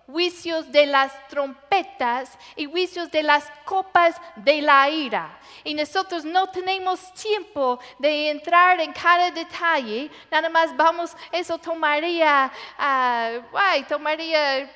juicios 0.08 0.72
de 0.72 0.86
las 0.86 1.28
trompetas 1.28 2.38
y 2.56 2.66
juicios 2.66 3.12
de 3.12 3.24
las 3.24 3.46
copas 3.66 4.16
de 4.38 4.62
la 4.62 4.90
ira. 4.90 5.38
Y 5.66 5.74
nosotros 5.74 6.24
no 6.24 6.50
tenemos 6.50 7.14
tiempo 7.14 7.78
de 8.00 8.30
entrar 8.30 8.80
en 8.80 8.94
cada 8.94 9.30
detalle, 9.32 10.10
nada 10.32 10.50
más 10.50 10.76
vamos, 10.76 11.16
eso 11.32 11.58
tomaría, 11.58 12.52
uh, 12.80 13.84
tomaría 13.88 14.72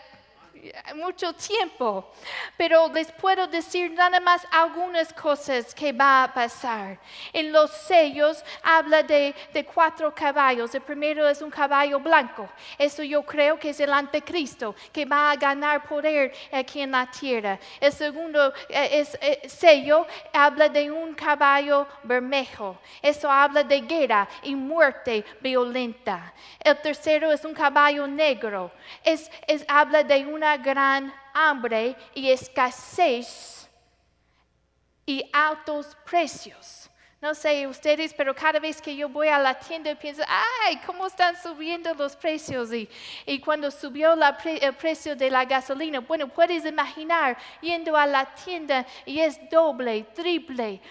mucho 0.96 1.34
tiempo, 1.34 2.12
pero 2.58 2.88
les 2.94 3.12
puedo 3.12 3.48
decir 3.48 3.92
nada 3.92 4.20
más 4.20 4.46
algunas 4.52 5.12
cosas 5.14 5.74
que 5.74 5.92
va 5.92 6.24
a 6.24 6.34
pasar. 6.34 7.00
En 7.34 7.52
los 7.52 7.72
sellos 7.72 8.44
habla 8.64 9.04
de, 9.04 9.34
cuatro 9.74 10.14
caballos. 10.14 10.74
El 10.76 10.82
primero 10.82 11.28
es 11.28 11.42
un 11.42 11.50
caballo 11.50 12.00
blanco. 12.00 12.50
Eso 12.78 13.04
yo 13.04 13.24
creo 13.24 13.58
que 13.58 13.70
es 13.70 13.80
el 13.80 13.92
anticristo 13.92 14.76
que 14.92 15.06
va 15.06 15.32
a 15.32 15.36
ganar 15.36 15.88
poder 15.88 16.34
aquí 16.52 16.82
en 16.82 16.92
la 16.92 17.10
tierra. 17.10 17.60
El 17.80 17.92
segundo 17.92 18.54
eh, 18.70 19.06
eh, 19.22 19.48
sello 19.48 20.06
habla 20.34 20.70
de 20.70 20.92
un 20.92 21.14
caballo 21.14 21.88
bermejo. 22.04 22.78
Eso 23.02 23.30
habla 23.30 23.64
de 23.64 23.82
guerra 23.82 24.28
y 24.44 24.56
muerte 24.56 25.24
violenta. 25.40 26.34
El 26.60 26.78
tercero 26.82 27.32
es 27.32 27.44
un 27.46 27.54
caballo 27.54 28.08
negro. 28.08 28.72
Es 29.04 29.30
habla 29.68 30.04
de 30.04 30.26
una 30.26 30.51
gran 30.58 31.14
hambre 31.34 31.96
y 32.14 32.30
escasez 32.30 33.70
y 35.06 35.30
altos 35.34 35.98
precios. 36.06 36.90
No 37.22 37.36
sé 37.36 37.68
ustedes, 37.68 38.16
pero 38.16 38.34
cada 38.34 38.60
vez 38.60 38.82
que 38.82 38.96
yo 38.96 39.08
voy 39.08 39.28
a 39.28 39.38
la 39.38 39.54
tienda 39.54 39.94
pienso, 39.94 40.24
ay, 40.28 40.80
¿cómo 40.88 41.06
están 41.06 41.40
subiendo 41.40 41.94
los 41.94 42.16
precios? 42.16 42.74
Y, 42.74 42.90
y 43.28 43.40
cuando 43.40 43.70
subió 43.70 44.14
el 44.14 44.74
precio 44.74 45.16
de 45.16 45.30
la 45.30 45.46
gasolina, 45.46 46.00
bueno, 46.00 46.28
puedes 46.28 46.66
imaginar 46.66 47.38
yendo 47.62 47.96
a 47.96 48.08
la 48.08 48.26
tienda 48.26 48.88
y 49.06 49.20
es 49.20 49.40
doble, 49.52 50.02
triple, 50.16 50.82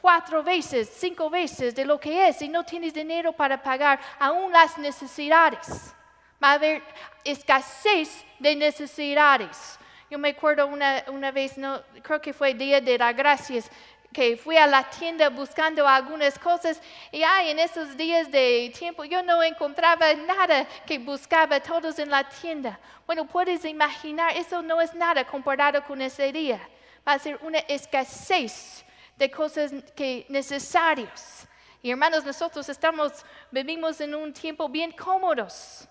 cuatro 0.00 0.42
veces, 0.42 0.88
cinco 0.88 1.28
veces 1.28 1.74
de 1.74 1.84
lo 1.84 2.00
que 2.00 2.28
es 2.28 2.40
y 2.40 2.48
no 2.48 2.64
tienes 2.64 2.94
dinero 2.94 3.34
para 3.34 3.62
pagar 3.62 4.00
aún 4.18 4.50
las 4.50 4.78
necesidades. 4.78 5.94
Va 6.42 6.50
a 6.50 6.54
haber 6.54 6.82
escasez 7.24 8.24
de 8.38 8.54
necesidades. 8.54 9.78
Yo 10.10 10.18
me 10.18 10.30
acuerdo 10.30 10.66
una, 10.66 11.04
una 11.08 11.30
vez, 11.30 11.56
no, 11.56 11.82
creo 12.02 12.20
que 12.20 12.32
fue 12.32 12.54
Día 12.54 12.80
de 12.80 12.98
las 12.98 13.16
Gracias, 13.16 13.70
que 14.14 14.36
fui 14.36 14.56
a 14.56 14.66
la 14.66 14.88
tienda 14.88 15.28
buscando 15.28 15.86
algunas 15.88 16.38
cosas 16.38 16.80
y 17.10 17.22
ay, 17.24 17.50
en 17.50 17.58
esos 17.58 17.96
días 17.96 18.30
de 18.30 18.72
tiempo 18.78 19.04
yo 19.04 19.22
no 19.24 19.42
encontraba 19.42 20.14
nada 20.14 20.66
que 20.86 20.98
buscaba 20.98 21.58
todos 21.58 21.98
en 21.98 22.10
la 22.10 22.26
tienda. 22.28 22.78
Bueno, 23.06 23.26
puedes 23.26 23.64
imaginar, 23.64 24.36
eso 24.36 24.62
no 24.62 24.80
es 24.80 24.94
nada 24.94 25.26
comparado 25.26 25.82
con 25.84 26.00
ese 26.00 26.30
día. 26.30 26.60
Va 27.06 27.14
a 27.14 27.18
ser 27.18 27.38
una 27.42 27.58
escasez 27.58 28.84
de 29.16 29.30
cosas 29.30 29.72
que 29.96 30.24
necesarios. 30.28 31.46
Y 31.82 31.90
hermanos, 31.90 32.24
nosotros 32.24 32.68
estamos, 32.68 33.12
vivimos 33.50 34.00
en 34.00 34.14
un 34.14 34.32
tiempo 34.32 34.68
bien 34.68 34.92
cómodos. 34.92 35.88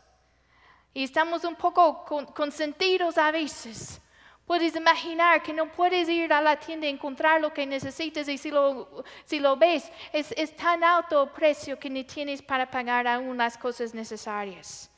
Y 0.93 1.03
estamos 1.03 1.43
un 1.43 1.55
poco 1.55 2.05
consentidos 2.33 3.17
a 3.17 3.31
veces. 3.31 3.99
Puedes 4.45 4.75
imaginar 4.75 5.41
que 5.41 5.53
no 5.53 5.71
puedes 5.71 6.09
ir 6.09 6.31
a 6.33 6.41
la 6.41 6.57
tienda 6.57 6.85
y 6.85 6.89
encontrar 6.89 7.39
lo 7.39 7.53
que 7.53 7.65
necesitas 7.65 8.27
y 8.27 8.37
si 8.37 8.51
lo, 8.51 9.03
si 9.25 9.39
lo 9.39 9.55
ves, 9.55 9.89
es, 10.11 10.33
es, 10.37 10.55
tan 10.55 10.83
alto 10.83 11.23
el 11.23 11.29
precio 11.29 11.79
que 11.79 11.89
ni 11.89 12.03
tienes 12.03 12.41
para 12.41 12.69
pagar 12.69 13.07
aún 13.07 13.37
las 13.37 13.57
cosas 13.57 13.93
necesarias. 13.93 14.91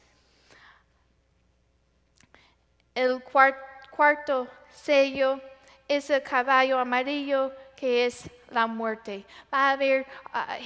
El 2.96 3.24
cuarto 3.24 4.48
sello 4.70 5.40
es 5.88 6.10
el 6.10 6.24
caballo 6.24 6.80
amarillo 6.80 7.52
que 7.76 8.06
es 8.06 8.30
la 8.50 8.66
muerte. 8.66 9.26
Va 9.54 9.70
a 9.70 9.72
haber 9.72 10.08
ah, 10.34 10.58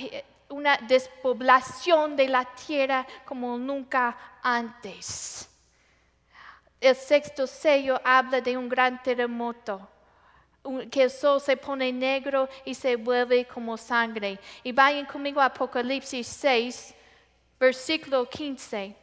una 0.49 0.77
despoblación 0.77 2.15
de 2.15 2.27
la 2.27 2.45
tierra 2.45 3.05
como 3.25 3.57
nunca 3.57 4.17
antes. 4.41 5.49
El 6.81 6.95
sexto 6.95 7.45
sello 7.45 7.99
habla 8.03 8.41
de 8.41 8.57
un 8.57 8.69
gran 8.69 9.01
terremoto, 9.03 9.88
que 10.89 11.03
el 11.03 11.12
sol 11.12 11.41
se 11.41 11.57
pone 11.57 11.91
negro 11.91 12.47
y 12.65 12.73
se 12.73 12.95
vuelve 12.95 13.45
como 13.45 13.77
sangre. 13.77 14.39
Y 14.63 14.71
vayan 14.71 15.05
conmigo 15.05 15.41
a 15.41 15.45
Apocalipsis 15.45 16.27
6, 16.27 16.95
versículo 17.59 18.27
15. 18.27 18.95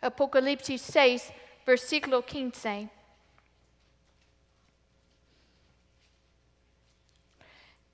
Apocalipsis 0.00 0.80
6, 0.82 1.32
versículo 1.66 2.24
15. 2.24 2.97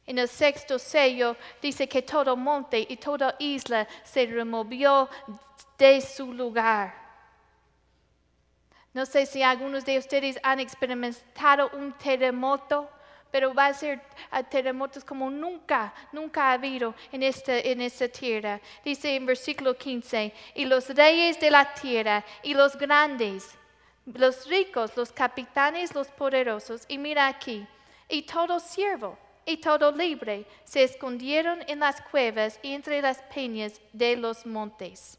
En 0.07 0.19
el 0.19 0.29
sexto 0.29 0.79
sello 0.79 1.37
dice 1.63 1.89
que 1.89 2.03
todo 2.03 2.37
monte 2.37 2.87
y 2.89 2.97
toda 2.97 3.37
isla 3.39 3.89
se 4.03 4.27
removió 4.27 5.09
de 5.79 6.01
su 6.01 6.33
lugar. 6.33 6.95
No 8.93 9.07
sé 9.07 9.27
si 9.27 9.43
algunos 9.43 9.85
de 9.85 9.99
ustedes 9.99 10.39
han 10.43 10.61
experimentado 10.61 11.71
un 11.73 11.93
terremoto, 11.95 12.89
pero 13.31 13.53
va 13.53 13.67
a 13.67 13.75
ser 13.75 14.01
terremotos 14.51 15.05
como 15.05 15.31
nunca, 15.31 15.93
nunca 16.13 16.51
ha 16.51 16.53
habido 16.53 16.95
en 17.11 17.23
esta, 17.25 17.59
en 17.59 17.81
esta 17.81 18.07
tierra. 18.07 18.61
Dice 18.85 19.17
en 19.17 19.27
versículo 19.27 19.77
15, 19.77 20.33
y 20.55 20.67
los 20.67 20.89
reyes 20.91 21.41
de 21.41 21.51
la 21.51 21.75
tierra 21.75 22.25
y 22.43 22.55
los 22.55 22.77
grandes, 22.77 23.57
los 24.05 24.47
ricos, 24.47 24.97
los 24.97 25.11
capitanes, 25.11 25.95
los 25.95 26.09
poderosos, 26.09 26.85
y 26.87 26.99
mira 26.99 27.27
aquí, 27.27 27.67
y 28.09 28.23
todo 28.23 28.61
siervo 28.61 29.19
y 29.47 29.59
todo 29.59 29.93
libre 29.93 30.47
se 30.65 30.83
escondieron 30.83 31.61
en 31.67 31.81
las 31.81 32.01
cuevas 32.01 32.59
y 32.63 32.73
entre 32.73 33.01
las 33.03 33.19
peñas 33.35 33.81
de 33.93 34.17
los 34.17 34.47
montes. 34.47 35.19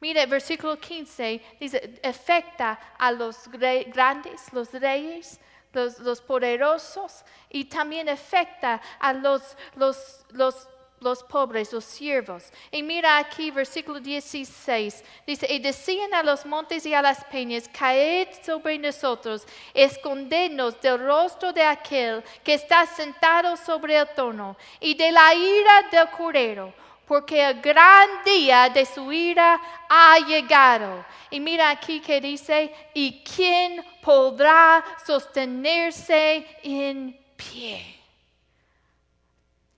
Mire, 0.00 0.26
versículo 0.26 0.78
15 0.78 1.40
dice, 1.60 2.00
afecta 2.04 2.78
a 2.98 3.10
los 3.12 3.48
grandes, 3.48 4.52
los 4.52 4.72
reyes, 4.72 5.40
los, 5.72 6.20
poderosos 6.20 7.24
y 7.50 7.64
también 7.64 8.08
afecta 8.08 8.80
a 9.00 9.12
los, 9.12 9.56
los, 9.76 10.24
los 10.30 10.68
los 11.00 11.22
pobres, 11.22 11.72
los 11.72 11.84
siervos. 11.84 12.44
Y 12.70 12.82
mira 12.82 13.18
aquí 13.18 13.50
versículo 13.50 14.00
16, 14.00 15.04
dice, 15.26 15.52
y 15.52 15.58
decían 15.58 16.12
a 16.14 16.22
los 16.22 16.46
montes 16.46 16.86
y 16.86 16.94
a 16.94 17.02
las 17.02 17.24
peñas, 17.24 17.68
caed 17.68 18.28
sobre 18.44 18.78
nosotros, 18.78 19.46
escondenos 19.74 20.80
del 20.80 20.98
rostro 20.98 21.52
de 21.52 21.62
aquel 21.62 22.22
que 22.42 22.54
está 22.54 22.86
sentado 22.86 23.56
sobre 23.56 23.96
el 23.96 24.08
trono 24.14 24.56
y 24.80 24.94
de 24.94 25.12
la 25.12 25.34
ira 25.34 25.88
del 25.92 26.08
curero, 26.08 26.72
porque 27.06 27.44
el 27.44 27.60
gran 27.60 28.08
día 28.24 28.68
de 28.70 28.86
su 28.86 29.12
ira 29.12 29.60
ha 29.88 30.18
llegado. 30.20 31.04
Y 31.30 31.40
mira 31.40 31.70
aquí 31.70 32.00
que 32.00 32.20
dice, 32.20 32.72
¿y 32.94 33.22
quién 33.22 33.84
podrá 34.00 34.82
sostenerse 35.04 36.46
en 36.62 37.18
pie? 37.36 38.03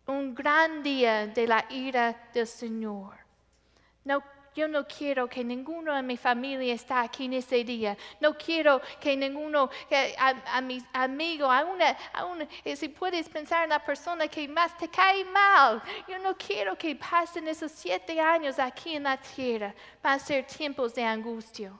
Un 0.06 0.34
gran 0.34 0.82
día 0.82 1.26
de 1.26 1.46
la 1.46 1.66
ira 1.70 2.28
del 2.32 2.46
Señor. 2.46 3.16
No, 4.04 4.22
Yo 4.54 4.68
no 4.68 4.86
quiero 4.86 5.28
que 5.28 5.44
ninguno 5.44 5.94
de 5.94 6.02
mi 6.02 6.16
familia 6.16 6.72
está 6.72 7.02
aquí 7.02 7.26
en 7.26 7.34
ese 7.34 7.62
día. 7.62 7.94
No 8.20 8.38
quiero 8.38 8.80
que 9.00 9.14
ninguno, 9.14 9.68
que 9.86 10.16
a, 10.18 10.60
mis 10.62 10.82
amigos, 10.94 11.50
a 11.50 11.64
una, 11.64 11.96
a 12.14 12.24
una, 12.24 12.48
si 12.74 12.88
puedes 12.88 13.28
pensar 13.28 13.64
en 13.64 13.70
la 13.70 13.84
persona 13.84 14.28
que 14.28 14.48
más 14.48 14.74
te 14.78 14.88
cae 14.88 15.24
mal. 15.26 15.82
Yo 16.08 16.18
no 16.20 16.34
quiero 16.36 16.76
que 16.78 16.96
pasen 16.96 17.48
esos 17.48 17.70
siete 17.72 18.18
años 18.18 18.58
aquí 18.58 18.94
en 18.96 19.02
la 19.02 19.18
tierra. 19.18 19.74
Van 20.02 20.14
a 20.14 20.18
ser 20.18 20.46
tiempos 20.46 20.94
de 20.94 21.04
angustia. 21.04 21.72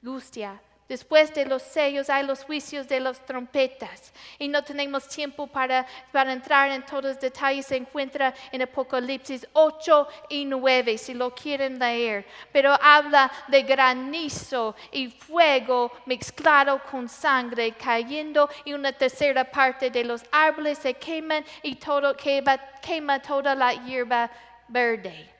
Angustia. 0.00 0.60
Después 0.88 1.34
de 1.34 1.46
los 1.46 1.62
sellos 1.62 2.08
hay 2.08 2.24
los 2.24 2.44
juicios 2.44 2.86
de 2.86 3.00
las 3.00 3.24
trompetas. 3.26 4.12
Y 4.38 4.46
no 4.46 4.62
tenemos 4.62 5.08
tiempo 5.08 5.48
para, 5.48 5.84
para, 6.12 6.32
entrar 6.32 6.70
en 6.70 6.86
todos 6.86 7.04
los 7.04 7.20
detalles. 7.20 7.66
Se 7.66 7.76
encuentra 7.76 8.32
en 8.52 8.62
Apocalipsis 8.62 9.48
8 9.52 10.08
y 10.28 10.44
9, 10.44 10.96
si 10.96 11.14
lo 11.14 11.34
quieren 11.34 11.80
leer. 11.80 12.24
Pero 12.52 12.72
habla 12.80 13.30
de 13.48 13.62
granizo 13.62 14.76
y 14.92 15.08
fuego 15.08 15.90
mezclado 16.06 16.80
con 16.88 17.08
sangre 17.08 17.72
cayendo 17.72 18.48
y 18.64 18.72
una 18.72 18.92
tercera 18.92 19.44
parte 19.44 19.90
de 19.90 20.04
los 20.04 20.22
árboles 20.30 20.78
se 20.78 20.94
queman 20.94 21.44
y 21.62 21.74
todo 21.74 22.16
quema, 22.16 22.58
quema 22.80 23.20
toda 23.20 23.56
la 23.56 23.74
hierba 23.74 24.30
verde. 24.68 25.32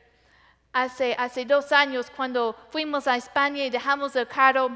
Hace, 0.73 1.15
hace 1.17 1.45
dos 1.45 1.71
años 1.71 2.11
cuando 2.15 2.57
fuimos 2.71 3.07
a 3.07 3.17
España 3.17 3.65
y 3.65 3.71
dejamos 3.71 4.15
el 4.17 4.27
carro 4.27 4.71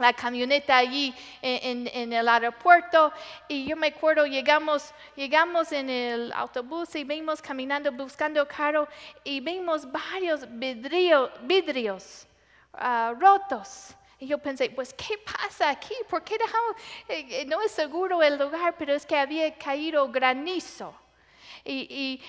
la 0.00 0.12
camioneta 0.12 0.76
allí 0.76 1.14
en, 1.42 2.12
el 2.12 2.28
aeropuerto 2.28 3.12
y 3.48 3.66
yo 3.66 3.76
me 3.76 3.88
acuerdo 3.88 4.26
llegamos, 4.26 4.92
llegamos 5.14 5.70
en 5.72 5.90
el 5.90 6.32
autobús 6.32 6.94
y 6.96 7.04
vimos 7.04 7.42
caminando 7.42 7.92
buscando 7.92 8.46
carro 8.48 8.88
y 9.22 9.40
vimos 9.40 9.86
varios 9.90 10.46
vidrios 11.42 12.26
ah, 12.72 13.14
rotos. 13.18 13.94
Y 14.18 14.26
yo 14.26 14.36
pensé, 14.36 14.68
pues, 14.68 14.92
¿qué 14.92 15.16
pasa 15.16 15.70
aquí? 15.70 15.94
¿Por 16.08 16.22
qué 16.22 16.36
dejamos? 16.36 16.76
Eh, 17.08 17.26
eh, 17.40 17.46
no 17.46 17.62
es 17.62 17.72
seguro 17.72 18.22
el 18.22 18.38
lugar, 18.38 18.74
pero 18.78 18.92
es 18.92 19.06
que 19.06 19.16
había 19.16 19.56
caído 19.56 20.10
granizo 20.10 20.94
y, 21.64 22.20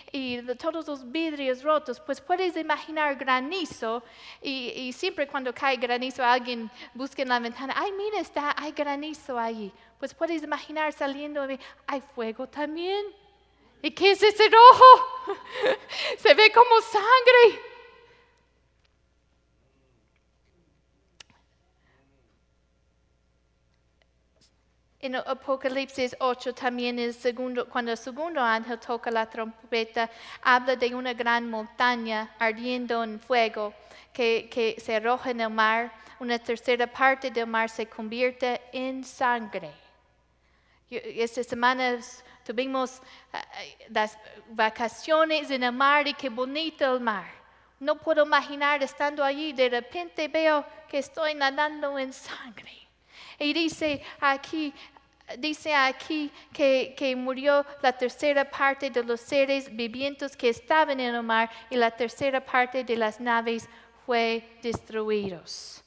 todos 0.58 0.88
los 0.88 1.12
vidrios 1.12 1.64
rotos, 1.64 2.00
pues 2.00 2.20
puedes 2.22 2.56
imaginar 2.58 3.16
granizo 3.16 4.04
y, 4.42 4.92
siempre 4.94 5.28
cuando 5.28 5.54
cae 5.54 5.78
granizo 5.78 6.24
alguien 6.24 6.70
busca 6.94 7.22
en 7.22 7.30
la 7.30 7.40
ventana, 7.40 7.74
ay 7.78 7.92
mira, 7.94 8.20
está, 8.20 8.56
hay 8.58 8.72
granizo 8.72 9.38
ahí. 9.38 9.72
Pues 10.00 10.14
puedes 10.14 10.42
imaginar 10.42 10.92
saliendo 10.94 11.50
y 11.50 11.60
hay 11.86 12.02
fuego 12.16 12.48
también. 12.48 13.06
¿Y 13.84 13.92
qué 13.92 14.12
es 14.12 14.22
ese 14.22 14.50
rojo? 14.50 15.38
Se 16.18 16.34
ve 16.34 16.52
como 16.52 16.82
sangre. 16.82 17.71
En 25.04 25.16
Apocalipsis 25.16 26.16
8 26.20 26.54
también 26.54 27.00
el 27.00 27.16
segundo, 27.16 27.68
cuando 27.68 27.92
el 27.92 27.98
segundo 27.98 28.40
ángel 28.40 28.78
toca 28.78 29.10
la 29.10 29.28
trompeta, 29.28 30.08
habla 30.44 30.76
de 30.76 30.94
una 30.94 31.14
gran 31.14 31.50
montaña 31.50 32.36
ardiendo 32.38 33.04
en 33.04 33.20
fuego 33.20 33.74
que, 34.14 34.48
que 34.52 34.80
se 34.80 34.96
arroja 34.96 35.32
en 35.32 35.42
el 35.42 35.50
mar. 35.50 35.92
Una 36.20 36.38
tercera 36.38 36.86
parte 36.86 37.32
del 37.32 37.48
mar 37.48 37.68
se 37.68 37.88
convierte 37.88 38.62
en 38.72 39.04
sangre. 39.04 39.72
Esta 40.92 41.44
semana 41.44 41.98
tuvimos 42.46 43.02
eh, 43.34 43.88
las 43.90 44.16
vacaciones 44.50 45.50
en 45.50 45.64
el 45.64 45.72
mar 45.72 46.08
y 46.08 46.14
qué 46.14 46.30
bonito 46.30 46.94
el 46.94 47.00
mar. 47.00 47.26
No 47.80 47.96
puedo 47.96 48.24
imaginar 48.24 48.84
estando 48.84 49.24
allí, 49.24 49.52
de 49.52 49.68
repente 49.68 50.28
veo 50.28 50.64
que 50.88 51.00
estoy 51.00 51.34
nadando 51.34 51.98
en 51.98 52.14
sangre. 52.14 52.82
Y 53.42 53.54
dice 53.54 54.04
aquí, 54.20 54.72
dice 55.38 55.74
aquí 55.74 56.32
que, 56.54 56.94
que, 56.98 57.16
murió 57.16 57.66
la 57.82 57.92
tercera 57.92 58.50
parte 58.50 58.90
de 58.90 59.04
los 59.04 59.22
seres 59.22 59.74
vivientes 59.76 60.36
que 60.36 60.50
estaban 60.50 61.00
en 61.00 61.16
el 61.16 61.24
mar 61.24 61.50
y 61.70 61.76
la 61.76 61.92
tercera 61.92 62.44
parte 62.44 62.84
de 62.84 62.98
las 62.98 63.20
naves 63.20 63.68
fue 64.06 64.44
destruidos. 64.62 65.84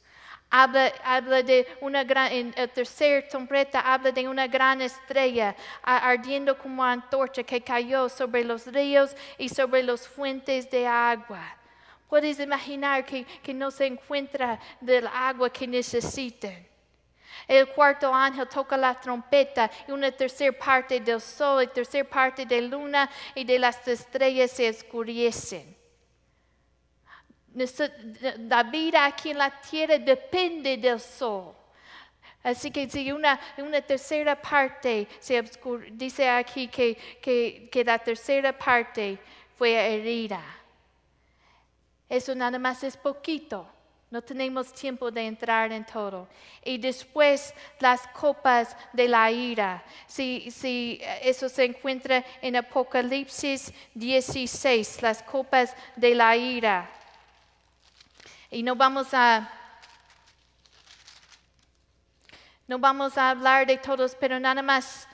Habla, 0.50 0.92
habla 1.02 1.42
de 1.42 1.66
una 1.80 2.04
gran, 2.04 2.30
en 2.30 2.54
el 2.56 2.70
tercer 2.70 3.28
trompeta 3.28 3.80
habla 3.80 4.12
de 4.12 4.28
una 4.28 4.46
gran 4.46 4.80
estrella 4.80 5.56
ardiendo 5.82 6.56
como 6.56 6.84
antorcha 6.84 7.42
que 7.42 7.60
cayó 7.60 8.08
sobre 8.08 8.44
los 8.44 8.66
ríos 8.66 9.16
y 9.36 9.48
sobre 9.48 9.82
las 9.82 10.06
fuentes 10.06 10.70
de 10.70 10.86
agua. 10.86 11.42
Puedes 12.08 12.38
imaginar 12.38 13.04
que, 13.04 13.24
que 13.24 13.52
no 13.52 13.72
se 13.72 13.86
encuentra 13.86 14.60
del 14.80 15.08
agua 15.08 15.50
que 15.50 15.66
necesitan. 15.66 16.73
El 17.46 17.68
cuarto 17.68 18.12
ángel 18.12 18.48
toca 18.48 18.76
la 18.76 18.98
trompeta 18.98 19.70
y 19.86 19.92
una 19.92 20.10
tercera 20.10 20.56
parte 20.56 21.00
del 21.00 21.20
sol 21.20 21.62
y 21.62 21.66
tercera 21.68 22.08
parte 22.08 22.46
de 22.46 22.62
luna 22.62 23.10
y 23.34 23.44
de 23.44 23.58
las 23.58 23.86
estrellas 23.86 24.50
se 24.50 24.68
oscurecen. 24.68 25.76
La 28.48 28.64
vida 28.64 29.04
aquí 29.04 29.30
en 29.30 29.38
la 29.38 29.60
tierra 29.60 29.98
depende 29.98 30.76
del 30.76 31.00
sol. 31.00 31.54
Así 32.42 32.70
que 32.70 32.88
si 32.90 33.10
una, 33.10 33.40
una 33.56 33.80
tercera 33.80 34.40
parte 34.40 35.08
se 35.18 35.42
dice 35.92 36.28
aquí 36.28 36.68
que, 36.68 36.94
que, 37.22 37.68
que 37.72 37.84
la 37.84 37.98
tercera 37.98 38.56
parte 38.56 39.18
fue 39.56 39.72
herida. 39.72 40.42
Eso 42.08 42.34
nada 42.34 42.58
más 42.58 42.84
es 42.84 42.96
poquito. 42.96 43.73
No 44.10 44.22
tenemos 44.22 44.72
tiempo 44.72 45.10
de 45.10 45.26
entrar 45.26 45.72
en 45.72 45.84
todo. 45.84 46.28
Y 46.64 46.78
después 46.78 47.52
las 47.80 48.06
copas 48.08 48.76
de 48.92 49.08
la 49.08 49.30
ira. 49.30 49.82
Si, 50.06 50.50
si 50.50 51.00
eso 51.22 51.48
se 51.48 51.64
encuentra 51.64 52.24
en 52.40 52.56
Apocalipsis 52.56 53.72
16, 53.94 55.02
las 55.02 55.22
copas 55.22 55.74
de 55.96 56.14
la 56.14 56.36
ira. 56.36 56.90
Y 58.50 58.62
no 58.62 58.76
vamos 58.76 59.08
a 59.12 59.50
no 62.66 62.78
vamos 62.78 63.18
a 63.18 63.28
hablar 63.30 63.66
de 63.66 63.76
todos, 63.76 64.14
pero 64.14 64.40
nada 64.40 64.62
más 64.62 65.06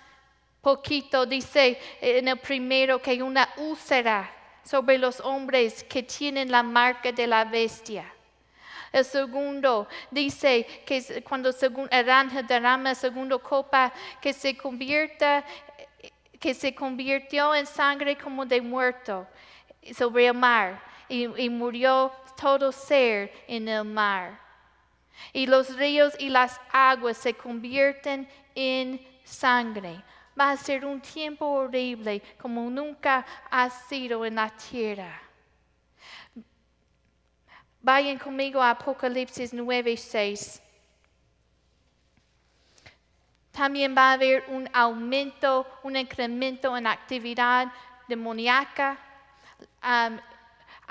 poquito 0.60 1.26
dice 1.26 1.80
en 2.00 2.28
el 2.28 2.38
primero 2.38 3.00
que 3.02 3.10
hay 3.10 3.22
una 3.22 3.48
úlcera 3.56 4.30
sobre 4.62 4.98
los 4.98 5.18
hombres 5.20 5.82
que 5.84 6.02
tienen 6.02 6.50
la 6.50 6.62
marca 6.62 7.10
de 7.10 7.26
la 7.26 7.44
bestia. 7.44 8.04
El 8.92 9.04
segundo 9.04 9.88
dice 10.10 10.66
que 10.84 11.22
cuando 11.22 11.50
el 11.90 12.10
ángel 12.10 12.46
derrama 12.46 12.94
segundo 12.94 13.38
copa, 13.40 13.92
que 14.20 14.32
se 14.32 14.56
convierta, 14.56 15.44
que 16.38 16.54
se 16.54 16.74
convirtió 16.74 17.54
en 17.54 17.66
sangre 17.66 18.16
como 18.16 18.44
de 18.44 18.60
muerto 18.60 19.26
sobre 19.96 20.26
el 20.26 20.34
mar 20.34 20.82
y 21.08 21.48
murió 21.48 22.12
todo 22.40 22.72
ser 22.72 23.32
en 23.46 23.68
el 23.68 23.84
mar. 23.84 24.40
Y 25.32 25.46
los 25.46 25.76
ríos 25.76 26.14
y 26.18 26.30
las 26.30 26.60
aguas 26.72 27.16
se 27.16 27.34
convierten 27.34 28.28
en 28.54 29.00
sangre. 29.24 30.02
Va 30.38 30.52
a 30.52 30.56
ser 30.56 30.86
un 30.86 31.00
tiempo 31.00 31.46
horrible 31.46 32.22
como 32.40 32.68
nunca 32.70 33.26
ha 33.50 33.68
sido 33.68 34.24
en 34.24 34.36
la 34.36 34.48
tierra. 34.48 35.20
Vayan 37.82 38.18
conmigo 38.18 38.60
a 38.60 38.70
Apocalipsis 38.70 39.54
9, 39.54 39.96
6. 39.96 40.60
También 43.52 43.94
va 43.96 44.10
a 44.10 44.12
haber 44.12 44.44
un 44.48 44.68
aumento, 44.72 45.66
un 45.82 45.96
incremento 45.96 46.76
en 46.76 46.86
actividad 46.86 47.72
demoníaca. 48.06 48.98
Um, 49.82 50.18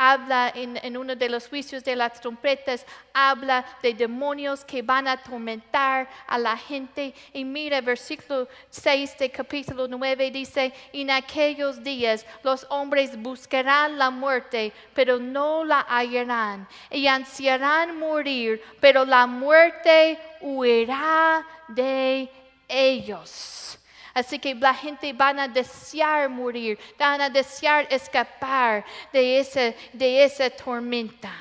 habla 0.01 0.49
en, 0.55 0.95
uno 0.95 1.13
de 1.13 1.27
los 1.27 1.49
juicios 1.49 1.83
de 1.83 1.93
las 1.93 2.21
trompetas, 2.21 2.85
habla 3.13 3.65
de 3.83 3.93
demonios 3.93 4.63
que 4.63 4.81
van 4.81 5.09
a 5.09 5.11
atormentar 5.11 6.09
a 6.25 6.37
la 6.37 6.55
gente. 6.55 7.13
Y 7.33 7.43
mira, 7.43 7.81
versículo 7.81 8.47
6 8.69 9.17
de 9.19 9.29
capítulo 9.29 9.89
9 9.89 10.31
dice, 10.31 10.73
en 10.93 11.11
aquellos 11.11 11.83
días 11.83 12.25
los 12.43 12.65
hombres 12.69 13.21
buscarán 13.21 13.97
la 13.97 14.09
muerte, 14.09 14.71
pero 14.93 15.19
no 15.19 15.65
la 15.65 15.81
hallarán. 15.81 16.65
Y 16.89 17.05
ansiarán 17.07 17.99
morir, 17.99 18.63
pero 18.79 19.03
la 19.03 19.27
muerte 19.27 20.17
huirá 20.39 21.45
de 21.67 22.29
ellos. 22.69 23.77
Así 24.13 24.39
que 24.39 24.55
la 24.55 24.73
gente 24.73 25.13
van 25.13 25.39
a 25.39 25.47
desear 25.47 26.29
morir, 26.29 26.77
van 26.97 27.21
a 27.21 27.29
desear 27.29 27.87
escapar 27.91 28.83
de 29.13 29.39
esa, 29.39 29.73
de 29.93 30.23
esa 30.23 30.49
tormenta. 30.49 31.31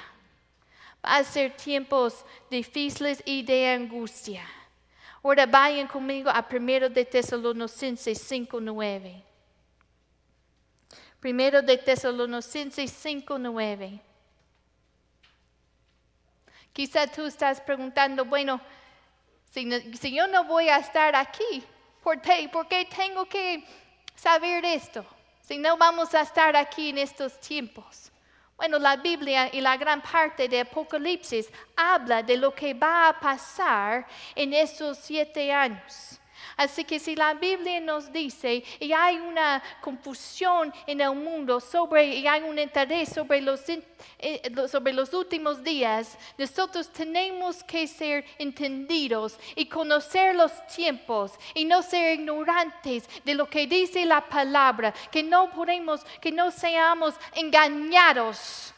Va 1.05 1.17
a 1.17 1.25
ser 1.25 1.57
tiempos 1.57 2.25
difíciles 2.51 3.23
y 3.25 3.43
de 3.43 3.71
angustia. 3.71 4.45
Ahora 5.23 5.47
vayan 5.47 5.87
conmigo 5.89 6.31
a 6.31 6.47
1 6.51 6.89
de 6.91 7.05
Tesalonicenses 7.05 8.31
5.9. 8.31 9.23
Primero 11.21 11.63
de 11.63 11.77
Tesalonicenses 11.79 12.93
5.9. 13.05 14.01
Quizá 16.73 17.07
tú 17.09 17.27
estás 17.27 17.61
preguntando, 17.61 18.25
bueno, 18.25 18.61
si, 19.51 19.65
no- 19.65 19.79
si 19.99 20.15
yo 20.15 20.29
no 20.29 20.45
voy 20.45 20.69
a 20.69 20.77
estar 20.79 21.17
aquí, 21.17 21.65
¿por 22.51 22.67
qué, 22.69 22.87
tengo 22.87 23.27
que 23.27 23.63
saber 24.15 24.65
esto? 24.65 25.05
Si 25.43 25.59
no 25.59 25.77
vamos 25.77 26.15
a 26.15 26.23
estar 26.23 26.57
aquí 26.57 26.91
en 26.91 26.99
estos 26.99 27.39
tiempos. 27.41 28.11
Bueno, 28.57 28.79
la 28.79 28.97
Biblia 28.97 29.51
y 29.53 29.61
la 29.61 29.77
gran 29.77 30.03
parte 30.03 30.49
de 30.49 30.61
Apocalipsis 30.61 31.49
habla 31.77 32.23
de 32.23 32.37
lo 32.37 32.55
que 32.55 32.75
va 32.75 33.09
a 33.09 33.21
pasar 33.21 34.07
en 34.35 34.53
esos 34.53 34.99
siete 34.99 35.53
años. 35.53 36.19
Así 36.59 36.83
que 36.83 36.99
si 36.99 37.15
la 37.15 37.35
Biblia 37.35 37.81
nos 37.81 38.13
dice 38.13 38.65
y 38.81 38.93
hay 38.93 39.17
una 39.17 39.63
confusión 39.81 40.75
en 40.89 41.01
el 41.01 41.15
mundo 41.15 41.61
sobre 41.61 42.17
y 42.17 42.27
hay 42.27 42.43
un 42.43 42.59
interés 42.59 43.11
sobre 43.11 43.41
los, 43.41 43.63
eh, 44.19 44.43
sobre 44.69 44.93
los 44.93 45.15
últimos 45.15 45.63
días, 45.63 46.19
nosotros 46.37 46.93
tenemos 46.93 47.63
que 47.63 47.87
ser 47.87 48.25
entendidos 48.39 49.39
y 49.55 49.67
conocer 49.67 50.35
los 50.35 50.51
tiempos 50.67 51.31
y 51.55 51.65
no 51.65 51.81
ser 51.81 52.19
ignorantes 52.19 53.09
de 53.25 53.37
lo 53.37 53.49
que 53.49 53.69
dice 53.69 54.05
la 54.05 54.29
palabra, 54.29 54.93
que 55.13 55.23
no 55.23 55.51
podemos, 55.53 56.05
que 56.21 56.33
no 56.33 56.51
seamos 56.51 57.15
engañados 57.37 58.75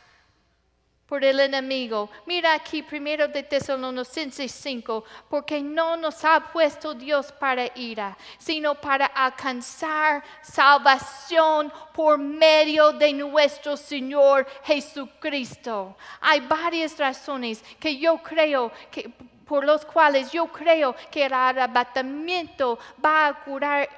por 1.10 1.24
el 1.24 1.40
enemigo. 1.40 2.08
Mira 2.24 2.54
aquí 2.54 2.84
primero 2.84 3.26
de 3.26 3.42
Tesalonicenses 3.42 4.52
5, 4.52 5.02
porque 5.28 5.60
no 5.60 5.96
nos 5.96 6.24
ha 6.24 6.52
puesto 6.52 6.94
Dios 6.94 7.32
para 7.32 7.66
ira, 7.74 8.16
sino 8.38 8.76
para 8.76 9.06
alcanzar 9.06 10.22
salvación 10.40 11.72
por 11.92 12.16
medio 12.16 12.92
de 12.92 13.12
nuestro 13.12 13.76
Señor 13.76 14.46
Jesucristo. 14.62 15.96
Hay 16.20 16.42
varias 16.42 16.96
razones 16.96 17.60
que 17.80 17.98
yo 17.98 18.18
creo 18.18 18.70
que 18.88 19.10
por 19.50 19.64
los 19.64 19.84
cuales 19.84 20.30
yo 20.30 20.46
creo 20.46 20.94
que 21.10 21.24
el 21.24 21.32
arrebatamiento 21.32 22.78
va 23.04 23.26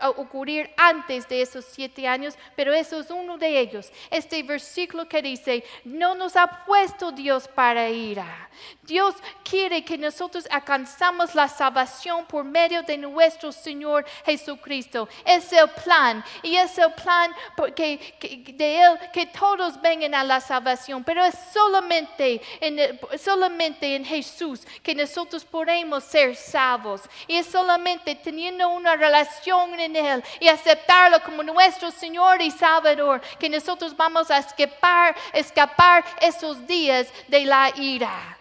a, 0.00 0.09
ocurrir 0.16 0.70
antes 0.78 1.28
de 1.28 1.42
esos 1.42 1.66
siete 1.66 2.09
años, 2.09 2.38
pero 2.57 2.72
eso 2.72 2.98
es 2.98 3.11
uno 3.11 3.36
de 3.36 3.61
ellos. 3.61 3.92
Este 4.11 4.42
versículo 4.42 5.07
que 5.07 5.20
dice, 5.20 5.62
no 5.84 6.14
nos 6.14 6.36
ha 6.36 6.46
puesto 6.64 7.12
Dios 7.12 7.46
para 7.48 7.90
ira. 7.90 8.48
Dios 8.82 9.14
quiere 9.44 9.84
que 9.84 9.98
nosotros 9.98 10.46
alcanzamos 10.50 11.34
la 11.34 11.48
salvación 11.48 12.24
por 12.24 12.44
medio 12.44 12.82
de 12.82 12.96
nuestro 12.96 13.53
Señor 13.53 14.07
Jesucristo. 14.24 15.07
Es 15.24 15.53
el 15.53 15.68
plan 15.68 16.24
y 16.42 16.57
es 16.57 16.78
el 16.78 16.92
plan 16.94 17.30
porque, 17.57 18.16
que- 18.18 18.53
de 18.55 18.82
Él 18.82 18.98
que 19.12 19.26
todos 19.26 19.80
vengan 19.82 20.14
a 20.14 20.24
la 20.24 20.40
salvación, 20.40 21.05
pero 21.05 21.22
es 21.22 21.34
solamente 21.53 22.40
en, 22.61 22.98
solamente 23.18 23.96
en 23.96 24.05
Jesús 24.05 24.66
que 24.82 24.94
nosotros 24.94 25.41
podemos 25.45 26.05
ser 26.05 26.36
salvos. 26.36 27.03
Y 27.26 27.36
es 27.36 27.47
solamente 27.47 28.14
teniendo 28.14 28.68
una 28.68 28.97
relación 28.97 29.78
en 29.78 29.97
Él 29.97 30.24
y 30.40 30.49
aceptarlo 30.49 31.22
como 31.22 31.43
nuestro 31.43 31.90
Señor 31.90 32.40
y 32.43 32.51
Salvador 32.51 33.20
que 33.38 33.49
nosotros 33.49 33.97
vamos 33.97 34.30
a 34.30 34.38
escapar, 34.38 35.16
escapar 35.32 36.05
esos 36.20 36.66
días 36.66 37.12
de 37.28 37.45
la 37.45 37.72
ira. 37.76 38.38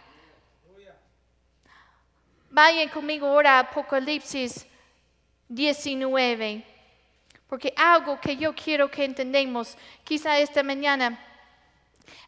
Vayan 2.50 2.90
conmigo 2.90 3.28
ahora 3.28 3.58
a 3.58 3.60
Apocalipsis 3.60 4.68
19, 5.48 6.66
porque 7.48 7.74
algo 7.78 8.20
que 8.20 8.36
yo 8.36 8.54
quiero 8.54 8.92
que 8.92 9.06
entendamos, 9.06 9.78
quizá 10.04 10.38
esta 10.38 10.62
mañana 10.62 11.18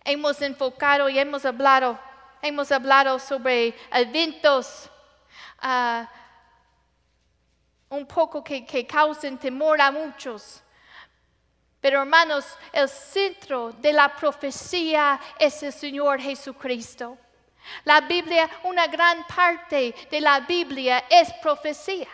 hemos 0.06 0.42
enfocado 0.42 1.10
y 1.10 1.20
hemos 1.20 1.46
hablado, 1.46 2.00
hemos 2.44 2.72
hablado 2.72 3.18
sobre 3.20 3.74
eventos 3.92 4.90
ah, 5.60 6.08
un 7.90 8.06
poco 8.06 8.44
que, 8.44 8.66
que 8.66 8.86
causen 8.86 9.38
temor 9.38 9.80
a 9.80 9.92
muchos. 9.92 10.62
Pero 11.80 12.02
hermanos, 12.02 12.46
el 12.72 12.90
centro 12.90 13.72
de 13.72 13.94
la 13.94 14.14
profecía 14.14 15.20
es 15.40 15.64
el 15.64 15.74
Señor 15.74 16.20
Jesucristo. 16.20 17.18
La 17.86 18.02
Biblia, 18.02 18.50
una 18.64 18.88
gran 18.88 19.26
parte 19.26 19.96
de 20.12 20.22
la 20.22 20.42
Biblia 20.42 21.06
es 21.10 21.32
profecía. 21.42 22.10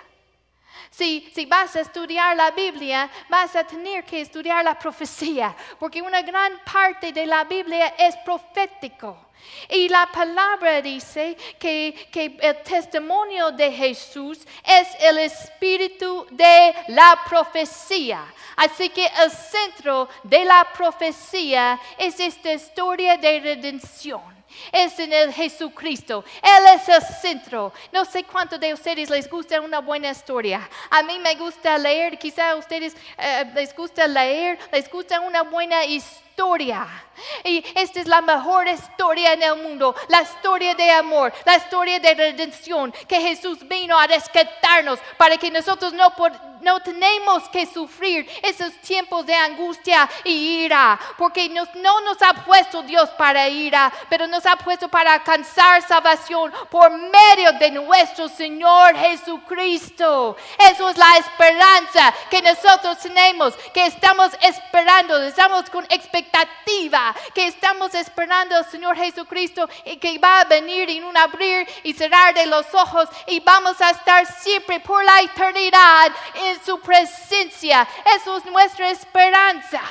Si, 0.92 1.32
si 1.34 1.46
vas 1.46 1.76
a 1.76 1.82
estudiar 1.82 2.36
la 2.36 2.52
Biblia, 2.52 3.10
vas 3.30 3.56
a 3.56 3.64
tener 3.64 4.06
que 4.06 4.22
estudiar 4.22 4.64
la 4.64 4.78
profecía, 4.78 5.56
porque 5.80 6.02
una 6.02 6.22
gran 6.22 6.60
parte 6.72 7.12
de 7.12 7.26
la 7.26 7.44
Biblia 7.46 7.96
es 7.98 8.16
profético. 8.18 9.29
Y 9.70 9.90
la 9.90 10.10
palabra 10.12 10.82
dice 10.82 11.38
que, 11.60 12.08
que 12.12 12.38
el 12.42 12.64
testimonio 12.64 13.52
de 13.52 13.72
Jesús 13.72 14.40
es 14.64 14.88
el 15.02 15.20
espíritu 15.20 16.26
de 16.32 16.74
la 16.88 17.20
profecía. 17.28 18.26
Así 18.56 18.90
que 18.90 19.06
el 19.06 19.32
centro 19.32 20.10
de 20.24 20.46
la 20.46 20.68
profecía 20.76 21.80
es 21.98 22.20
esta 22.20 22.54
historia 22.54 23.18
de 23.18 23.40
redención 23.40 24.40
es 24.72 24.98
en 25.00 25.14
el 25.14 25.34
Jesucristo. 25.34 26.24
Él 26.42 26.76
es 26.76 26.90
el 26.90 27.02
centro. 27.02 27.74
No 27.92 28.06
sé 28.06 28.24
cuánto 28.24 28.58
de 28.58 28.74
ustedes 28.74 29.10
les 29.10 29.30
gusta 29.30 29.62
una 29.62 29.80
buena 29.80 30.12
historia. 30.12 30.68
A 30.90 31.04
mí 31.04 31.20
me 31.20 31.36
gusta 31.36 31.78
leer, 31.78 32.18
quizá 32.18 32.52
a 32.52 32.56
ustedes 32.56 32.96
eh, 33.18 33.46
les 33.54 33.76
gusta 33.76 34.08
leer, 34.08 34.60
les 34.72 34.90
gusta 34.90 35.20
una 35.20 35.44
buena 35.44 35.86
historia. 35.86 36.88
Y 37.44 37.64
esta 37.76 38.00
es 38.00 38.08
la 38.08 38.22
mejor 38.22 38.68
historia 38.68 39.34
en 39.34 39.44
el 39.44 39.56
mundo, 39.58 39.96
la 40.08 40.22
historia 40.22 40.76
de 40.76 40.92
amor, 40.92 41.34
la 41.46 41.56
historia 41.58 42.00
de 42.00 42.14
redención, 42.14 42.92
que 43.08 43.20
Jesús 43.22 43.68
vino 43.68 43.98
a 43.98 44.08
rescatarnos 44.08 45.00
para 45.18 45.38
que 45.38 45.52
nosotros 45.52 45.94
no, 45.94 46.14
no 46.62 46.80
tenemos 46.82 47.48
que 47.50 47.66
sufrir 47.66 48.30
esos 48.42 48.74
tiempos 48.82 49.26
de 49.26 49.34
angustia 49.36 50.10
y 50.24 50.64
ira, 50.66 51.00
porque 51.18 51.48
nos- 51.50 51.74
no 51.76 52.02
nos 52.02 52.22
ha 52.22 52.34
puesto 52.34 52.82
Dios 52.84 53.10
para 53.12 53.48
ira, 53.48 53.92
pero 54.10 54.28
nos 54.28 54.46
ha 54.46 54.56
puesto 54.58 54.88
para 54.90 55.14
alcanzar 55.14 55.82
salvación 55.82 56.52
por 56.70 56.92
medio 56.92 57.54
de 57.60 57.72
nuestro 57.72 58.28
Señor 58.28 58.96
Jesucristo. 58.98 60.36
Eso 60.58 60.90
es 60.90 60.98
la 60.98 61.18
esperanza 61.18 62.14
que 62.30 62.42
nosotros 62.42 62.98
tenemos, 63.00 63.56
que 63.74 63.86
estamos 63.86 64.32
esperando, 64.42 65.22
estamos 65.24 65.70
con 65.70 65.86
expectativa, 65.90 67.09
que 67.34 67.48
estamos 67.48 67.94
esperando 67.94 68.56
al 68.56 68.70
Señor 68.70 68.96
Jesucristo 68.96 69.68
y 69.86 69.98
que 69.98 70.18
va 70.20 70.42
a 70.42 70.46
venir 70.46 70.90
en 70.90 71.04
un 71.04 71.16
abrir 71.18 71.68
y 71.84 71.94
cerrar 71.94 72.34
de 72.34 72.46
los 72.46 72.66
ojos 72.74 73.10
y 73.28 73.40
vamos 73.40 73.80
a 73.82 73.92
estar 73.92 74.26
siempre 74.26 74.80
por 74.80 75.04
la 75.04 75.22
eternidad 75.22 76.12
en 76.36 76.64
su 76.64 76.80
presencia. 76.80 77.88
Eso 78.16 78.38
es 78.38 78.46
nuestra 78.46 78.90
esperanza. 78.90 79.82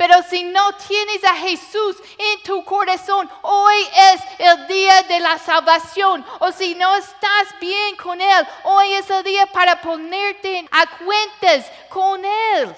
Pero 0.00 0.14
si 0.22 0.44
no 0.44 0.72
tienes 0.88 1.22
a 1.24 1.34
Jesús 1.34 1.94
en 2.16 2.42
tu 2.42 2.64
corazón, 2.64 3.30
hoy 3.42 3.86
es 4.14 4.22
el 4.38 4.66
día 4.66 5.02
de 5.02 5.20
la 5.20 5.38
salvación. 5.38 6.24
O 6.38 6.50
si 6.52 6.74
no 6.74 6.96
estás 6.96 7.48
bien 7.60 7.96
con 7.96 8.18
Él, 8.18 8.46
hoy 8.64 8.94
es 8.94 9.10
el 9.10 9.22
día 9.22 9.44
para 9.44 9.78
ponerte 9.82 10.66
a 10.70 10.86
cuentas 11.04 11.70
con 11.90 12.24
Él. 12.24 12.74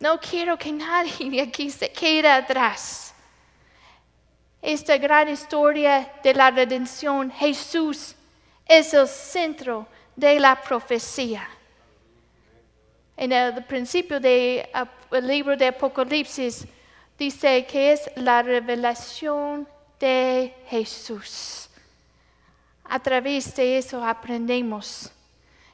No 0.00 0.18
quiero 0.18 0.56
que 0.56 0.72
nadie 0.86 1.30
de 1.30 1.42
aquí 1.42 1.70
se 1.70 1.92
quede 1.92 2.28
atrás. 2.28 3.14
Esta 4.62 4.98
gran 4.98 5.28
historia 5.28 6.12
de 6.22 6.34
la 6.34 6.50
redención, 6.50 7.30
Jesús 7.30 8.14
es 8.66 8.92
el 8.92 9.06
centro 9.08 9.86
de 10.16 10.38
la 10.40 10.60
profecía. 10.60 11.48
En 13.16 13.32
el 13.32 13.64
principio 13.64 14.20
del 14.20 14.66
libro 15.22 15.56
de 15.56 15.66
Apocalipsis 15.66 16.66
dice 17.18 17.66
que 17.66 17.92
es 17.92 18.10
la 18.16 18.42
revelación 18.42 19.68
de 19.98 20.54
Jesús. 20.68 21.68
A 22.84 22.98
través 22.98 23.54
de 23.54 23.78
eso 23.78 24.02
aprendemos 24.04 25.10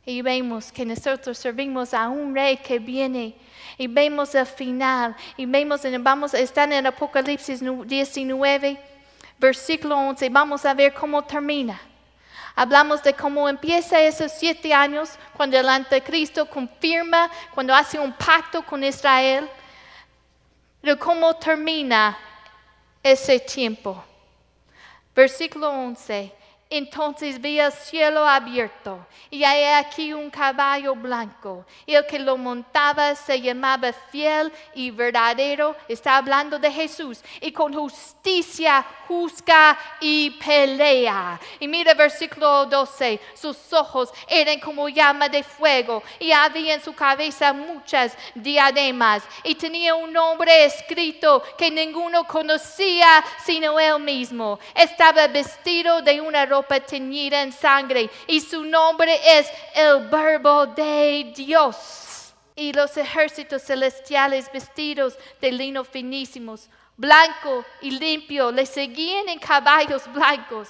y 0.08 0.22
vemos 0.22 0.70
que 0.70 0.86
nosotros 0.86 1.36
servimos 1.36 1.92
a 1.92 2.08
un 2.08 2.32
rey 2.32 2.56
que 2.58 2.78
viene 2.78 3.34
y 3.76 3.88
vemos 3.88 4.34
el 4.36 4.46
final 4.46 5.16
y 5.36 5.44
vemos, 5.44 5.80
vamos, 5.98 6.32
están 6.32 6.72
en 6.72 6.86
Apocalipsis 6.86 7.60
19, 7.60 8.80
versículo 9.36 9.98
11, 9.98 10.28
vamos 10.30 10.64
a 10.64 10.72
ver 10.74 10.94
cómo 10.94 11.22
termina. 11.24 11.80
Hablamos 12.54 13.02
de 13.02 13.12
cómo 13.12 13.48
empieza 13.48 14.00
esos 14.00 14.30
siete 14.30 14.72
años 14.72 15.10
cuando 15.36 15.58
el 15.58 15.68
anticristo 15.68 16.48
confirma, 16.48 17.28
cuando 17.52 17.74
hace 17.74 17.98
un 17.98 18.12
pacto 18.12 18.62
con 18.62 18.82
Israel, 18.84 19.50
pero 20.80 20.96
cómo 20.98 21.34
termina 21.34 22.16
ese 23.02 23.40
tiempo. 23.40 24.02
Versículo 25.14 25.68
11. 25.68 26.35
Entonces 26.68 27.40
vi 27.40 27.60
el 27.60 27.70
cielo 27.70 28.26
abierto 28.26 29.06
y 29.30 29.44
hay 29.44 29.62
aquí 29.84 30.12
un 30.12 30.28
caballo 30.28 30.96
blanco 30.96 31.64
y 31.86 31.94
el 31.94 32.04
que 32.06 32.18
lo 32.18 32.36
montaba 32.36 33.14
se 33.14 33.40
llamaba 33.40 33.92
fiel 33.92 34.52
y 34.74 34.90
verdadero. 34.90 35.76
Está 35.86 36.16
hablando 36.16 36.58
de 36.58 36.72
Jesús 36.72 37.22
y 37.40 37.52
con 37.52 37.72
justicia 37.72 38.84
juzga 39.06 39.78
y 40.00 40.30
pelea. 40.44 41.38
Y 41.60 41.68
mira 41.68 41.94
versículo 41.94 42.66
12, 42.66 43.20
sus 43.34 43.72
ojos 43.72 44.10
eran 44.26 44.58
como 44.58 44.88
llama 44.88 45.28
de 45.28 45.44
fuego 45.44 46.02
y 46.18 46.32
había 46.32 46.74
en 46.74 46.82
su 46.82 46.92
cabeza 46.92 47.52
muchas 47.52 48.18
diademas 48.34 49.22
y 49.44 49.54
tenía 49.54 49.94
un 49.94 50.12
nombre 50.12 50.64
escrito 50.64 51.44
que 51.56 51.70
ninguno 51.70 52.26
conocía 52.26 53.24
sino 53.44 53.78
él 53.78 54.00
mismo. 54.00 54.58
Estaba 54.74 55.28
vestido 55.28 56.02
de 56.02 56.20
una 56.20 56.44
ropa 56.44 56.55
teñida 56.64 57.42
en 57.42 57.52
sangre 57.52 58.10
y 58.26 58.40
su 58.40 58.64
nombre 58.64 59.18
es 59.38 59.48
el 59.74 60.08
verbo 60.08 60.66
de 60.66 61.32
Dios. 61.34 62.34
Y 62.54 62.72
los 62.72 62.96
ejércitos 62.96 63.62
celestiales 63.62 64.50
vestidos 64.50 65.18
de 65.40 65.52
lino 65.52 65.84
finísimos, 65.84 66.70
blanco 66.96 67.64
y 67.82 67.90
limpio, 67.90 68.50
le 68.50 68.64
seguían 68.64 69.28
en 69.28 69.38
caballos 69.38 70.10
blancos. 70.12 70.68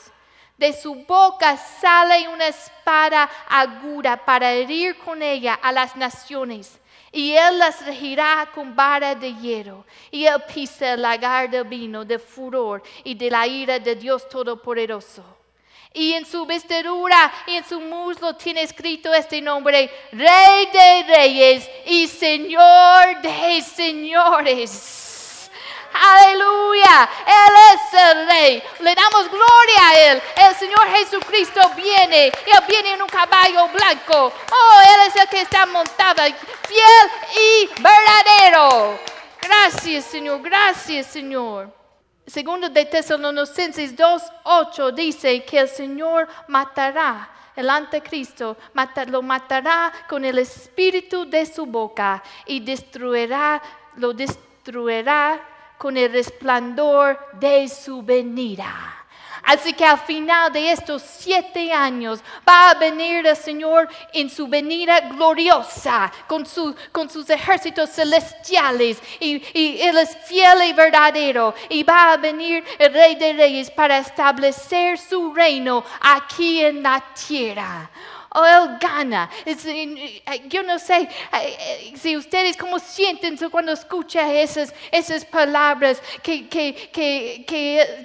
De 0.56 0.72
su 0.72 0.94
boca 0.94 1.56
sale 1.56 2.28
una 2.28 2.48
espada 2.48 3.30
aguda 3.48 4.16
para 4.16 4.52
herir 4.52 4.96
con 4.98 5.22
ella 5.22 5.54
a 5.54 5.70
las 5.70 5.94
naciones. 5.96 6.80
Y 7.12 7.32
él 7.32 7.58
las 7.58 7.84
regirá 7.84 8.50
con 8.54 8.74
vara 8.74 9.14
de 9.14 9.34
hierro. 9.34 9.84
Y 10.10 10.24
él 10.24 10.42
pisa 10.52 10.94
el 10.94 11.02
lagar 11.02 11.48
del 11.50 11.64
vino 11.64 12.04
de 12.04 12.18
furor 12.18 12.82
y 13.04 13.14
de 13.14 13.30
la 13.30 13.46
ira 13.46 13.78
de 13.78 13.94
Dios 13.94 14.28
Todopoderoso. 14.28 15.24
Y 15.96 16.12
en 16.12 16.26
su 16.26 16.44
vestidura 16.44 17.32
y 17.46 17.56
en 17.56 17.64
su 17.64 17.80
muslo 17.80 18.36
tiene 18.36 18.60
escrito 18.60 19.14
este 19.14 19.40
nombre, 19.40 19.90
Rey 20.12 20.66
de 20.70 21.04
Reyes 21.08 21.70
y 21.86 22.06
Señor 22.06 23.22
de 23.22 23.62
Señores. 23.62 25.50
Aleluya, 25.94 27.08
Él 27.26 27.54
es 27.72 27.80
el 27.98 28.26
Rey. 28.26 28.62
Le 28.80 28.94
damos 28.94 29.30
gloria 29.30 29.88
a 29.88 29.94
Él. 29.94 30.22
El 30.36 30.54
Señor 30.56 30.86
Jesucristo 30.96 31.62
viene. 31.74 32.26
Él 32.26 32.64
viene 32.68 32.92
en 32.92 33.00
un 33.00 33.08
caballo 33.08 33.66
blanco. 33.68 34.34
Oh, 34.52 34.80
Él 34.82 35.08
es 35.08 35.16
el 35.16 35.28
que 35.30 35.40
está 35.40 35.64
montado, 35.64 36.22
fiel 36.68 37.10
y 37.40 37.70
verdadero. 37.80 39.00
Gracias, 39.40 40.04
Señor. 40.04 40.42
Gracias, 40.42 41.06
Señor. 41.06 41.85
Segundo 42.26 42.68
de 42.68 42.84
Tesalonicenses 42.84 43.96
2:8 43.96 44.92
dice 44.92 45.44
que 45.44 45.60
el 45.60 45.68
Señor 45.68 46.28
matará 46.48 47.30
el 47.56 47.70
anticristo 47.70 48.58
lo 49.08 49.22
matará 49.22 49.90
con 50.08 50.24
el 50.24 50.38
espíritu 50.38 51.24
de 51.24 51.46
su 51.46 51.64
boca 51.64 52.22
y 52.44 52.60
destruirá, 52.60 53.62
lo 53.96 54.12
destruirá 54.12 55.40
con 55.78 55.96
el 55.96 56.12
resplandor 56.12 57.18
de 57.40 57.66
su 57.68 58.02
venida. 58.02 58.95
Así 59.46 59.72
que 59.72 59.84
al 59.84 60.00
final 60.00 60.52
de 60.52 60.72
estos 60.72 61.02
siete 61.02 61.72
años 61.72 62.20
va 62.46 62.70
a 62.70 62.74
venir 62.74 63.24
el 63.24 63.36
Señor 63.36 63.88
en 64.12 64.28
su 64.28 64.48
venida 64.48 64.98
gloriosa 65.00 66.12
con, 66.26 66.44
con 66.90 67.08
sus 67.08 67.30
ejércitos 67.30 67.90
celestiales 67.90 69.00
y, 69.20 69.36
y, 69.56 69.80
Él 69.80 69.98
es 69.98 70.16
fiel 70.26 70.64
y 70.64 70.72
verdadero 70.72 71.54
y 71.68 71.84
va 71.84 72.14
a 72.14 72.16
venir 72.16 72.64
el 72.76 72.92
Rey 72.92 73.14
de 73.14 73.34
Reyes 73.34 73.70
para 73.70 73.98
establecer 73.98 74.98
su 74.98 75.32
reino 75.32 75.84
aquí 76.00 76.64
en 76.64 76.82
la 76.82 77.00
tierra 77.14 77.88
Él 78.44 78.76
gana. 78.80 79.30
yo 80.46 80.62
no 80.62 80.78
sé 80.78 81.08
eh, 81.32 81.92
si 81.96 82.16
ustedes 82.16 82.56
cómo 82.56 82.78
sienten 82.78 83.36
cuando 83.50 83.72
escuchan 83.72 84.30
esas, 84.30 84.74
esas 84.90 85.24
palabras 85.24 86.02
que, 86.22 86.48
que, 86.48 86.74
que, 86.92 87.44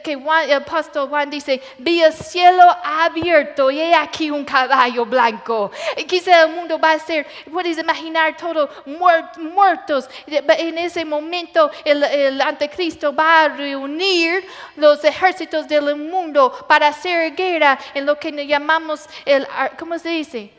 que, 0.04 0.14
el 0.14 0.54
apóstol 0.54 1.10
Juan 1.10 1.30
dice, 1.30 1.62
vi 1.78 2.02
el 2.02 2.14
cielo 2.14 2.64
abierto 2.84 3.70
y 3.72 3.80
hay 3.80 3.94
aquí 3.94 4.32
un 4.32 4.46
caballo 4.46 5.06
blanco. 5.06 5.72
Quizá 6.08 6.44
el 6.44 6.50
mundo 6.50 6.80
va 6.80 6.94
a 6.94 7.00
ser, 7.00 7.28
puedes 7.52 7.78
imaginar 7.78 8.38
todo 8.38 8.70
muertos. 8.86 10.10
En 10.28 10.78
ese 10.78 11.04
momento 11.04 11.70
el, 11.84 12.04
el 12.04 12.42
anticristo 12.42 13.14
va 13.14 13.44
a 13.44 13.48
reunir 13.50 14.46
los 14.76 15.04
ejércitos 15.04 15.68
del 15.68 15.96
mundo 15.96 16.66
para 16.68 16.88
hacer 16.88 17.36
guerra 17.36 17.78
en 17.94 18.06
lo 18.06 18.18
que 18.18 18.32
llamamos 18.46 19.06
el, 19.26 19.48
¿cómo 19.78 19.98
se 19.98 20.10
dice? 20.10 20.21
Dice? 20.24 20.52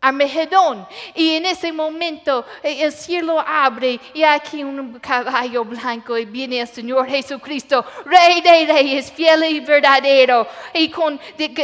Armagedón. 0.00 0.86
Y 1.14 1.34
en 1.34 1.46
ese 1.46 1.72
momento 1.72 2.44
eh, 2.62 2.84
el 2.84 2.92
cielo 2.92 3.40
abre 3.40 3.98
y 4.14 4.22
aquí 4.22 4.62
un 4.62 5.00
caballo 5.00 5.64
blanco 5.64 6.16
y 6.16 6.24
viene 6.24 6.60
el 6.60 6.68
Señor 6.68 7.08
Jesucristo, 7.08 7.84
Rey 8.04 8.40
de 8.40 8.72
Reyes, 8.72 9.10
fiel 9.10 9.44
y 9.44 9.60
verdadero. 9.60 10.46
Y 10.72 10.88
con, 10.88 11.18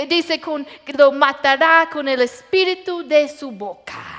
dice 0.08 0.40
con, 0.40 0.66
lo 0.98 1.12
matará 1.12 1.88
con 1.92 2.08
el 2.08 2.22
espíritu 2.22 3.06
de 3.06 3.28
su 3.28 3.52
boca. 3.52 4.13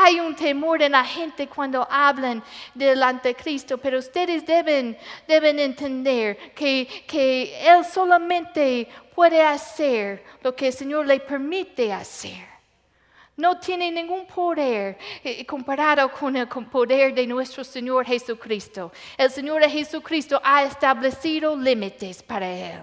Hay 0.00 0.20
un 0.20 0.34
temor 0.36 0.80
en 0.80 0.92
la 0.92 1.04
gente 1.04 1.48
cuando 1.48 1.86
hablan 1.90 2.42
del 2.72 3.02
anticristo, 3.02 3.78
pero 3.78 3.98
ustedes 3.98 4.46
deben, 4.46 4.96
deben 5.26 5.58
entender 5.58 6.52
que, 6.54 6.86
que 7.06 7.68
Él 7.68 7.84
solamente 7.84 8.86
puede 9.12 9.42
hacer 9.42 10.22
lo 10.42 10.54
que 10.54 10.68
el 10.68 10.72
Señor 10.72 11.04
le 11.04 11.18
permite 11.18 11.92
hacer. 11.92 12.46
No 13.36 13.58
tiene 13.58 13.90
ningún 13.90 14.26
poder 14.26 14.98
eh, 15.24 15.44
comparado 15.46 16.10
con 16.12 16.36
el 16.36 16.46
poder 16.48 17.14
de 17.14 17.26
nuestro 17.26 17.64
Señor 17.64 18.04
Jesucristo. 18.04 18.92
El 19.16 19.30
Señor 19.30 19.62
Jesucristo 19.62 20.40
ha 20.44 20.64
establecido 20.64 21.56
límites 21.56 22.22
para 22.22 22.48
Él. 22.48 22.80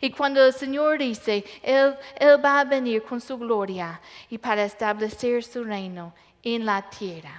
Y 0.00 0.10
cuando 0.10 0.44
el 0.44 0.52
Señor 0.52 0.98
dice, 0.98 1.44
Él, 1.62 1.94
él 2.16 2.42
va 2.44 2.60
a 2.60 2.64
venir 2.64 3.02
con 3.02 3.20
su 3.20 3.38
gloria 3.38 4.00
y 4.28 4.36
para 4.36 4.64
establecer 4.64 5.44
su 5.44 5.64
reino 5.64 6.14
en 6.42 6.64
la 6.64 6.88
tierra. 6.90 7.34